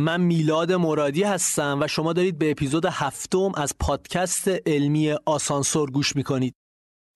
من 0.00 0.20
میلاد 0.20 0.72
مرادی 0.72 1.22
هستم 1.22 1.78
و 1.80 1.86
شما 1.86 2.12
دارید 2.12 2.38
به 2.38 2.50
اپیزود 2.50 2.86
هفتم 2.86 3.52
از 3.56 3.74
پادکست 3.80 4.48
علمی 4.66 5.12
آسانسور 5.26 5.90
گوش 5.90 6.16
می‌کنید. 6.16 6.54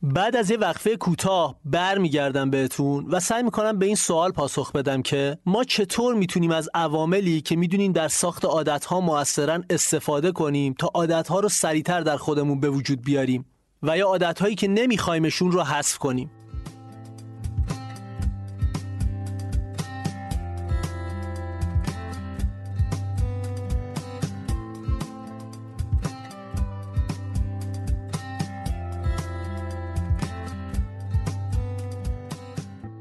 بعد 0.03 0.37
از 0.37 0.51
یه 0.51 0.57
وقفه 0.57 0.97
کوتاه 0.97 1.61
برمیگردم 1.65 2.51
بهتون 2.51 3.07
و 3.07 3.21
سعی 3.21 3.43
می‌کنم 3.43 3.79
به 3.79 3.87
این 3.87 3.95
سوال 3.95 4.33
پاسخ 4.33 4.73
بدم 4.73 5.03
که 5.03 5.39
ما 5.47 5.65
چطور 5.65 6.15
می‌تونیم 6.15 6.51
از 6.51 6.69
عواملی 6.75 7.41
که 7.41 7.57
می‌دونیم 7.57 7.93
در 7.93 8.09
ساخت 8.09 8.45
عادتها 8.45 9.01
موثرا 9.01 9.61
استفاده 9.71 10.33
کنیم 10.33 10.75
تا 10.79 10.91
عادتها 10.95 11.41
رو 11.41 11.49
سریعتر 11.49 12.01
در 12.01 12.17
خودمون 12.17 12.61
به 12.61 12.71
وجود 12.71 13.03
بیاریم 13.05 13.45
و 13.83 13.99
یا 13.99 14.07
عادتهایی 14.07 14.55
که 14.55 14.69
نمیخوایمشون 14.69 15.53
رو 15.53 15.63
حذف 15.63 15.99
کنیم 15.99 16.31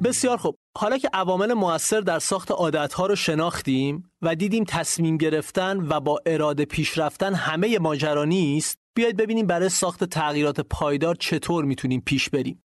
بسیار 0.04 0.38
خوب. 0.38 0.58
حالا 0.78 0.98
که 0.98 1.10
عوامل 1.13 1.54
موثر 1.54 2.00
در 2.00 2.20
ساخت 2.20 2.52
عادتها 2.52 3.06
رو 3.06 3.16
شناختیم 3.16 4.12
و 4.22 4.36
دیدیم 4.36 4.63
تصمیم 4.63 5.18
گرفتن 5.18 5.78
و 5.89 6.00
با 6.00 6.20
اراده 6.26 6.66
پیش 6.66 6.98
رفتن 6.98 7.34
همه 7.34 7.80
ماجرا 7.80 8.26
نیست 8.26 8.80
بیاید 8.96 9.18
ببینیم 9.18 9.48
برای 9.48 9.70
ساخت 9.70 10.04
تغییرات 10.04 10.60
پایدار 10.60 11.16
چطور 11.16 11.66
می‌تونیم 11.66 12.02
پیش 12.06 12.30
بریم. 12.30 12.63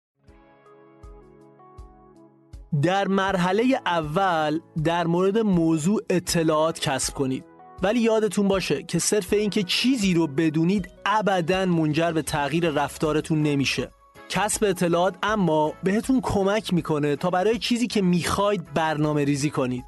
در 2.82 3.08
مرحله 3.08 3.80
اول 3.86 4.60
در 4.84 5.06
مورد 5.06 5.38
موضوع 5.38 6.00
اطلاعات 6.10 6.80
کسب 6.80 7.14
کنید. 7.14 7.44
ولی 7.82 8.00
یادتون 8.00 8.48
باشه 8.48 8.82
که 8.82 8.98
صرف 8.98 9.32
اینکه 9.32 9.62
چیزی 9.62 10.14
رو 10.14 10.26
بدونید 10.26 10.88
ابدا 11.06 11.66
منجر 11.66 12.12
به 12.12 12.22
تغییر 12.22 12.70
رفتارتون 12.70 13.42
نمیشه. 13.42 13.90
کسب 14.34 14.64
اطلاعات 14.64 15.14
اما 15.22 15.72
بهتون 15.82 16.20
کمک 16.20 16.74
می‌کنه 16.74 17.16
تا 17.16 17.30
برای 17.30 17.58
چیزی 17.58 17.86
که 17.86 18.02
می‌خواید 18.02 18.74
برنامه 18.74 19.24
ریزی 19.24 19.50
کنید. 19.50 19.84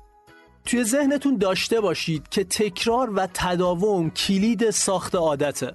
توی 0.64 0.84
ذهنتون 0.84 1.36
داشته 1.36 1.80
باشید 1.80 2.28
که 2.28 2.44
تکرار 2.44 3.10
و 3.14 3.28
تداوم 3.34 4.10
کلید 4.10 4.70
ساخت 4.70 5.14
عادته. 5.14 5.72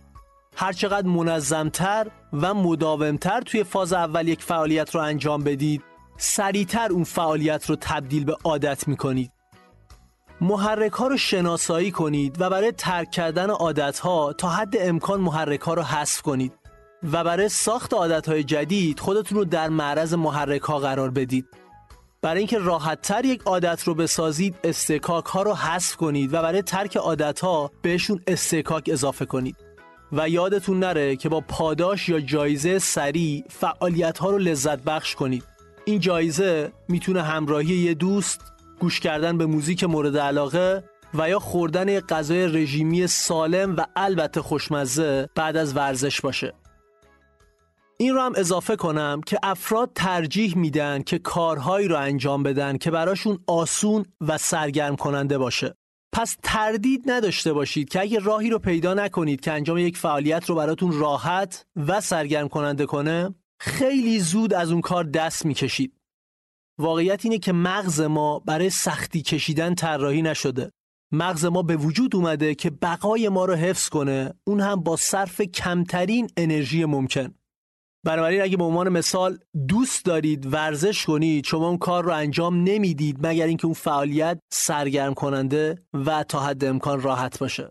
هرچقدر 0.55 1.07
منظمتر 1.07 2.07
و 2.33 2.53
مداومتر 2.53 3.41
توی 3.41 3.63
فاز 3.63 3.93
اول 3.93 4.27
یک 4.27 4.43
فعالیت 4.43 4.95
رو 4.95 5.01
انجام 5.01 5.43
بدید 5.43 5.83
سریعتر 6.17 6.91
اون 6.91 7.03
فعالیت 7.03 7.69
رو 7.69 7.75
تبدیل 7.81 8.23
به 8.25 8.37
عادت 8.43 8.87
می‌کنید. 8.87 9.31
محرک 10.41 10.91
ها 10.91 11.07
رو 11.07 11.17
شناسایی 11.17 11.91
کنید 11.91 12.41
و 12.41 12.49
برای 12.49 12.71
ترک 12.71 13.11
کردن 13.11 13.49
عادت 13.49 13.99
ها 13.99 14.33
تا 14.33 14.49
حد 14.49 14.75
امکان 14.79 15.21
محرک 15.21 15.61
ها 15.61 15.73
رو 15.73 15.81
حذف 15.81 16.21
کنید. 16.21 16.58
و 17.03 17.23
برای 17.23 17.49
ساخت 17.49 17.93
های 17.93 18.43
جدید 18.43 18.99
خودتون 18.99 19.37
رو 19.37 19.45
در 19.45 19.69
معرض 19.69 20.13
محرک 20.13 20.61
ها 20.61 20.79
قرار 20.79 21.09
بدید. 21.09 21.45
برای 22.21 22.37
اینکه 22.37 22.57
راحت 22.57 23.01
تر 23.01 23.25
یک 23.25 23.41
عادت 23.45 23.83
رو 23.83 23.93
بسازید 23.95 24.55
استکاک 24.63 25.25
ها 25.25 25.41
رو 25.41 25.53
حذف 25.53 25.95
کنید 25.95 26.33
و 26.33 26.41
برای 26.41 26.61
ترک 26.61 26.97
عادت 26.97 27.39
ها 27.39 27.71
بهشون 27.81 28.21
استکاک 28.27 28.89
اضافه 28.93 29.25
کنید. 29.25 29.55
و 30.11 30.29
یادتون 30.29 30.79
نره 30.79 31.15
که 31.15 31.29
با 31.29 31.41
پاداش 31.41 32.09
یا 32.09 32.19
جایزه 32.19 32.79
سریع 32.79 33.43
فعالیت 33.49 34.17
ها 34.17 34.29
رو 34.29 34.37
لذت 34.37 34.79
بخش 34.79 35.15
کنید. 35.15 35.43
این 35.85 35.99
جایزه 35.99 36.71
می‌تونه 36.87 37.21
همراهی 37.21 37.75
یه 37.75 37.93
دوست 37.93 38.41
گوش 38.79 38.99
کردن 38.99 39.37
به 39.37 39.45
موزیک 39.45 39.83
مورد 39.83 40.17
علاقه 40.17 40.83
و 41.13 41.29
یا 41.29 41.39
خوردن 41.39 41.99
غذای 41.99 42.47
رژیمی 42.47 43.07
سالم 43.07 43.75
و 43.75 43.85
البته 43.95 44.41
خوشمزه 44.41 45.29
بعد 45.35 45.57
از 45.57 45.75
ورزش 45.75 46.21
باشه. 46.21 46.53
این 48.01 48.13
رو 48.13 48.21
هم 48.21 48.33
اضافه 48.35 48.75
کنم 48.75 49.21
که 49.25 49.39
افراد 49.43 49.91
ترجیح 49.95 50.57
میدن 50.57 51.01
که 51.01 51.19
کارهایی 51.19 51.87
رو 51.87 51.97
انجام 51.97 52.43
بدن 52.43 52.77
که 52.77 52.91
براشون 52.91 53.39
آسون 53.47 54.05
و 54.21 54.37
سرگرم 54.37 54.95
کننده 54.95 55.37
باشه. 55.37 55.75
پس 56.13 56.37
تردید 56.43 57.11
نداشته 57.11 57.53
باشید 57.53 57.89
که 57.89 58.01
اگه 58.01 58.19
راهی 58.19 58.49
رو 58.49 58.59
پیدا 58.59 58.93
نکنید 58.93 59.41
که 59.41 59.51
انجام 59.51 59.77
یک 59.77 59.97
فعالیت 59.97 60.49
رو 60.49 60.55
براتون 60.55 60.99
راحت 60.99 61.65
و 61.75 62.01
سرگرم 62.01 62.47
کننده 62.47 62.85
کنه 62.85 63.35
خیلی 63.61 64.19
زود 64.19 64.53
از 64.53 64.71
اون 64.71 64.81
کار 64.81 65.03
دست 65.03 65.45
می‌کشید. 65.45 65.93
واقعیت 66.79 67.25
اینه 67.25 67.37
که 67.37 67.53
مغز 67.53 68.01
ما 68.01 68.39
برای 68.39 68.69
سختی 68.69 69.21
کشیدن 69.21 69.75
طراحی 69.75 70.21
نشده. 70.21 70.71
مغز 71.11 71.45
ما 71.45 71.61
به 71.61 71.77
وجود 71.77 72.15
اومده 72.15 72.55
که 72.55 72.69
بقای 72.69 73.29
ما 73.29 73.45
رو 73.45 73.55
حفظ 73.55 73.89
کنه. 73.89 74.33
اون 74.47 74.59
هم 74.59 74.75
با 74.75 74.95
صرف 74.95 75.41
کمترین 75.41 76.27
انرژی 76.37 76.85
ممکن. 76.85 77.38
بنابراین 78.05 78.41
اگه 78.41 78.57
به 78.57 78.63
عنوان 78.63 78.89
مثال 78.89 79.39
دوست 79.67 80.05
دارید 80.05 80.53
ورزش 80.53 81.05
کنید 81.05 81.45
شما 81.45 81.67
اون 81.67 81.77
کار 81.77 82.03
رو 82.03 82.13
انجام 82.13 82.63
نمی‌دید 82.63 83.27
مگر 83.27 83.45
اینکه 83.45 83.65
اون 83.65 83.73
فعالیت 83.73 84.39
سرگرم 84.53 85.13
کننده 85.13 85.83
و 85.93 86.23
تا 86.23 86.39
حد 86.39 86.65
امکان 86.65 87.01
راحت 87.01 87.39
باشه. 87.39 87.69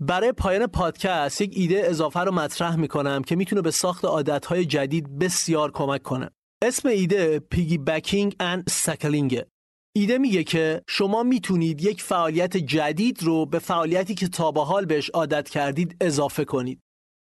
برای 0.00 0.32
پایان 0.32 0.66
پادکست 0.66 1.40
یک 1.40 1.52
ایده 1.56 1.82
اضافه 1.84 2.20
رو 2.20 2.32
مطرح 2.32 2.76
می‌کنم 2.76 3.22
که 3.22 3.36
می‌تونه 3.36 3.62
به 3.62 3.70
ساخت 3.70 4.04
عادتهای 4.04 4.64
جدید 4.64 5.18
بسیار 5.18 5.70
کمک 5.70 6.02
کنه. 6.02 6.30
اسم 6.64 6.88
ایده 6.88 7.38
piggybacking 7.38 8.36
and 8.40 8.64
scaling. 8.68 9.42
ایده 9.96 10.18
میگه 10.18 10.44
که 10.44 10.82
شما 10.88 11.22
می‌تونید 11.22 11.82
یک 11.82 12.02
فعالیت 12.02 12.56
جدید 12.56 13.22
رو 13.22 13.46
به 13.46 13.58
فعالیتی 13.58 14.14
که 14.14 14.28
تا 14.28 14.52
به 14.52 14.64
حال 14.64 14.84
بهش 14.84 15.10
عادت 15.10 15.48
کردید 15.48 15.96
اضافه 16.00 16.44
کنید. 16.44 16.80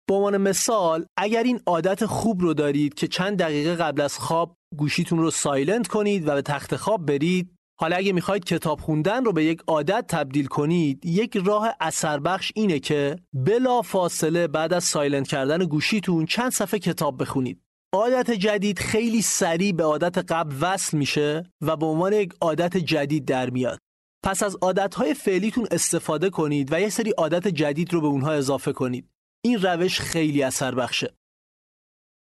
به 0.07 0.15
عنوان 0.15 0.37
مثال 0.37 1.05
اگر 1.17 1.43
این 1.43 1.59
عادت 1.65 2.05
خوب 2.05 2.41
رو 2.41 2.53
دارید 2.53 2.93
که 2.93 3.07
چند 3.07 3.37
دقیقه 3.37 3.75
قبل 3.75 4.01
از 4.01 4.17
خواب 4.17 4.57
گوشیتون 4.77 5.19
رو 5.19 5.31
silent 5.31 5.87
کنید 5.87 6.27
و 6.27 6.33
به 6.33 6.41
تخت 6.41 6.75
خواب 6.75 7.05
برید 7.05 7.55
حالا 7.79 7.95
اگه 7.95 8.13
می‌خواید 8.13 8.45
کتاب 8.45 8.79
خوندن 8.79 9.25
رو 9.25 9.33
به 9.33 9.43
یک 9.45 9.61
عادت 9.67 10.05
تبدیل 10.07 10.45
کنید 10.45 11.05
یک 11.05 11.37
راه 11.45 11.75
اثر 11.79 12.19
بخش 12.19 12.51
اینه 12.55 12.79
که 12.79 13.15
بلا 13.33 13.81
فاصله 13.81 14.47
بعد 14.47 14.73
از 14.73 14.83
silent 14.83 15.27
کردن 15.27 15.57
گوشیتون 15.57 16.25
چند 16.25 16.51
صفحه 16.51 16.79
کتاب 16.79 17.21
بخونید. 17.21 17.61
عادت 17.93 18.31
جدید 18.31 18.79
خیلی 18.79 19.21
سریع 19.21 19.71
به 19.71 19.83
عادت 19.83 20.31
قبل 20.31 20.55
وصل 20.61 20.97
میشه 20.97 21.43
و 21.61 21.75
به 21.75 21.85
عنوان 21.85 22.13
یک 22.13 22.33
عادت 22.41 22.77
جدید 22.77 23.25
در 23.25 23.49
میاد. 23.49 23.79
پس 24.23 24.43
از 24.43 24.57
عادتهای 24.61 25.13
فعلیتون 25.13 25.67
استفاده 25.71 26.29
کنید 26.29 26.73
و 26.73 26.81
یه 26.81 26.89
سری 26.89 27.11
عادت 27.11 27.47
جدید 27.47 27.93
رو 27.93 28.01
به 28.01 28.07
اونها 28.07 28.31
اضافه 28.31 28.73
کنید. 28.73 29.09
این 29.45 29.61
روش 29.61 29.99
خیلی 29.99 30.43
اثر 30.43 30.75
بخشه. 30.75 31.13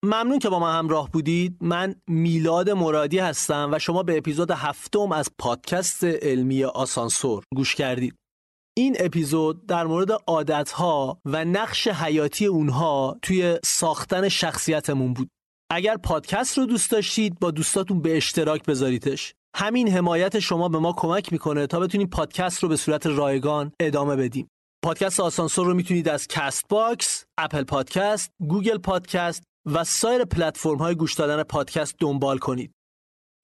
ممنون 0.04 0.38
که 0.38 0.48
با 0.48 0.58
ما 0.58 0.72
همراه 0.72 1.10
بودید. 1.10 1.56
من 1.60 1.94
میلاد 2.08 2.70
مرادی 2.70 3.18
هستم 3.18 3.70
و 3.72 3.78
شما 3.78 4.02
به 4.02 4.18
اپیزود 4.18 4.50
هفتم 4.50 5.12
از 5.12 5.28
پادکست 5.38 6.04
علمی 6.04 6.64
آسانسور 6.64 7.44
گوش 7.56 7.74
کردید. 7.74 8.14
این 8.76 8.96
اپیزود 8.98 9.66
در 9.66 9.86
مورد 9.86 10.12
عادتها 10.26 11.20
و 11.24 11.44
نقش 11.44 11.88
حیاتی 11.88 12.46
اونها 12.46 13.18
توی 13.22 13.58
ساختن 13.64 14.28
شخصیتمون 14.28 15.14
بود. 15.14 15.28
اگر 15.72 15.96
پادکست 15.96 16.58
رو 16.58 16.66
دوست 16.66 16.90
داشتید 16.90 17.38
با 17.38 17.50
دوستاتون 17.50 18.02
به 18.02 18.16
اشتراک 18.16 18.64
بذاریدش. 18.64 19.34
همین 19.56 19.88
حمایت 19.88 20.38
شما 20.38 20.68
به 20.68 20.78
ما 20.78 20.92
کمک 20.92 21.32
می‌کنه 21.32 21.66
تا 21.66 21.80
بتونیم 21.80 22.08
پادکست 22.08 22.62
رو 22.62 22.68
به 22.68 22.76
صورت 22.76 23.06
رایگان 23.06 23.72
ادامه 23.80 24.16
بدیم. 24.16 24.48
پادکست 24.84 25.20
آسانسور 25.20 25.66
رو 25.66 25.74
می‌تونید 25.74 26.08
از 26.08 26.28
Castbox، 26.28 27.24
Apple 27.38 27.64
Podcast، 27.64 28.30
Google 28.40 28.78
Podcast 28.78 29.42
و 29.66 29.84
سایر 29.84 30.24
پلتفرم 30.24 30.78
های 30.78 30.94
گوش 30.94 31.14
دادن 31.14 31.42
پادکست 31.42 31.94
دنبال 31.98 32.38
کنید. 32.38 32.72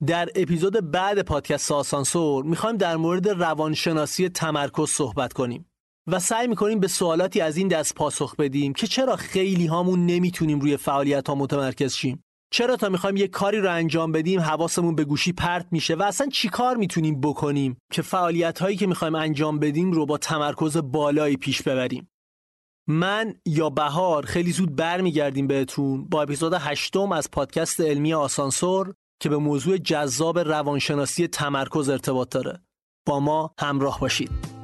در 0.06 0.28
اپیزود 0.34 0.90
بعد 0.90 1.22
پادکست 1.22 1.72
آسانسور 1.72 2.44
می‌خوایم 2.44 2.76
در 2.76 2.96
مورد 2.96 3.28
روانشناسی 3.28 4.28
تمرکز 4.28 4.90
صحبت 4.90 5.32
کنیم 5.32 5.70
و 6.06 6.18
سعی 6.18 6.46
می‌کنیم 6.46 6.80
به 6.80 6.88
سوالاتی 6.88 7.40
از 7.40 7.56
این 7.56 7.68
دست 7.68 7.94
پاسخ 7.94 8.36
بدیم 8.36 8.72
که 8.72 8.86
چرا 8.86 9.16
خیلی 9.16 9.66
هامون 9.66 10.06
نمی‌تونیم 10.06 10.60
روی 10.60 10.76
فعالیت 10.76 11.28
ها 11.28 11.34
متمرکز 11.34 11.94
شیم 11.94 12.24
چرا 12.50 12.76
تا 12.76 12.88
می‌خوایم 12.88 13.16
یه 13.16 13.28
کاری 13.28 13.60
رو 13.60 13.72
انجام 13.72 14.12
بدیم 14.12 14.40
حواسمون 14.40 14.94
به 14.94 15.04
گوشی 15.04 15.32
پرت 15.32 15.66
میشه 15.70 15.94
و 15.94 16.02
اصلا 16.02 16.26
چی 16.26 16.48
کار 16.48 16.76
می‌تونیم 16.76 17.20
بکنیم 17.20 17.76
که 17.92 18.02
فعالیت 18.02 18.58
هایی 18.58 18.76
که 18.76 18.86
می‌خوایم 18.86 19.14
انجام 19.14 19.58
بدیم 19.58 19.92
رو 19.92 20.06
با 20.06 20.18
تمرکز 20.18 20.76
بالایی 20.76 21.36
پیش 21.36 21.62
ببریم؟ 21.62 22.10
من 22.86 23.34
یا 23.46 23.70
بهار 23.70 24.26
خیلی 24.26 24.52
زود 24.52 24.76
برمیگردیم 24.76 25.46
بهتون 25.46 26.08
با 26.08 26.22
اپیزود 26.22 26.52
هشتم 26.58 27.12
از 27.12 27.30
پادکست 27.30 27.80
علمی 27.80 28.14
آسانسور 28.14 28.94
که 29.20 29.28
به 29.28 29.36
موضوع 29.36 29.76
جذاب 29.76 30.38
روانشناسی 30.38 31.26
تمرکز 31.26 31.88
ارتباط 31.88 32.28
داره. 32.28 32.62
با 33.06 33.20
ما 33.20 33.54
همراه 33.58 34.00
باشید. 34.00 34.57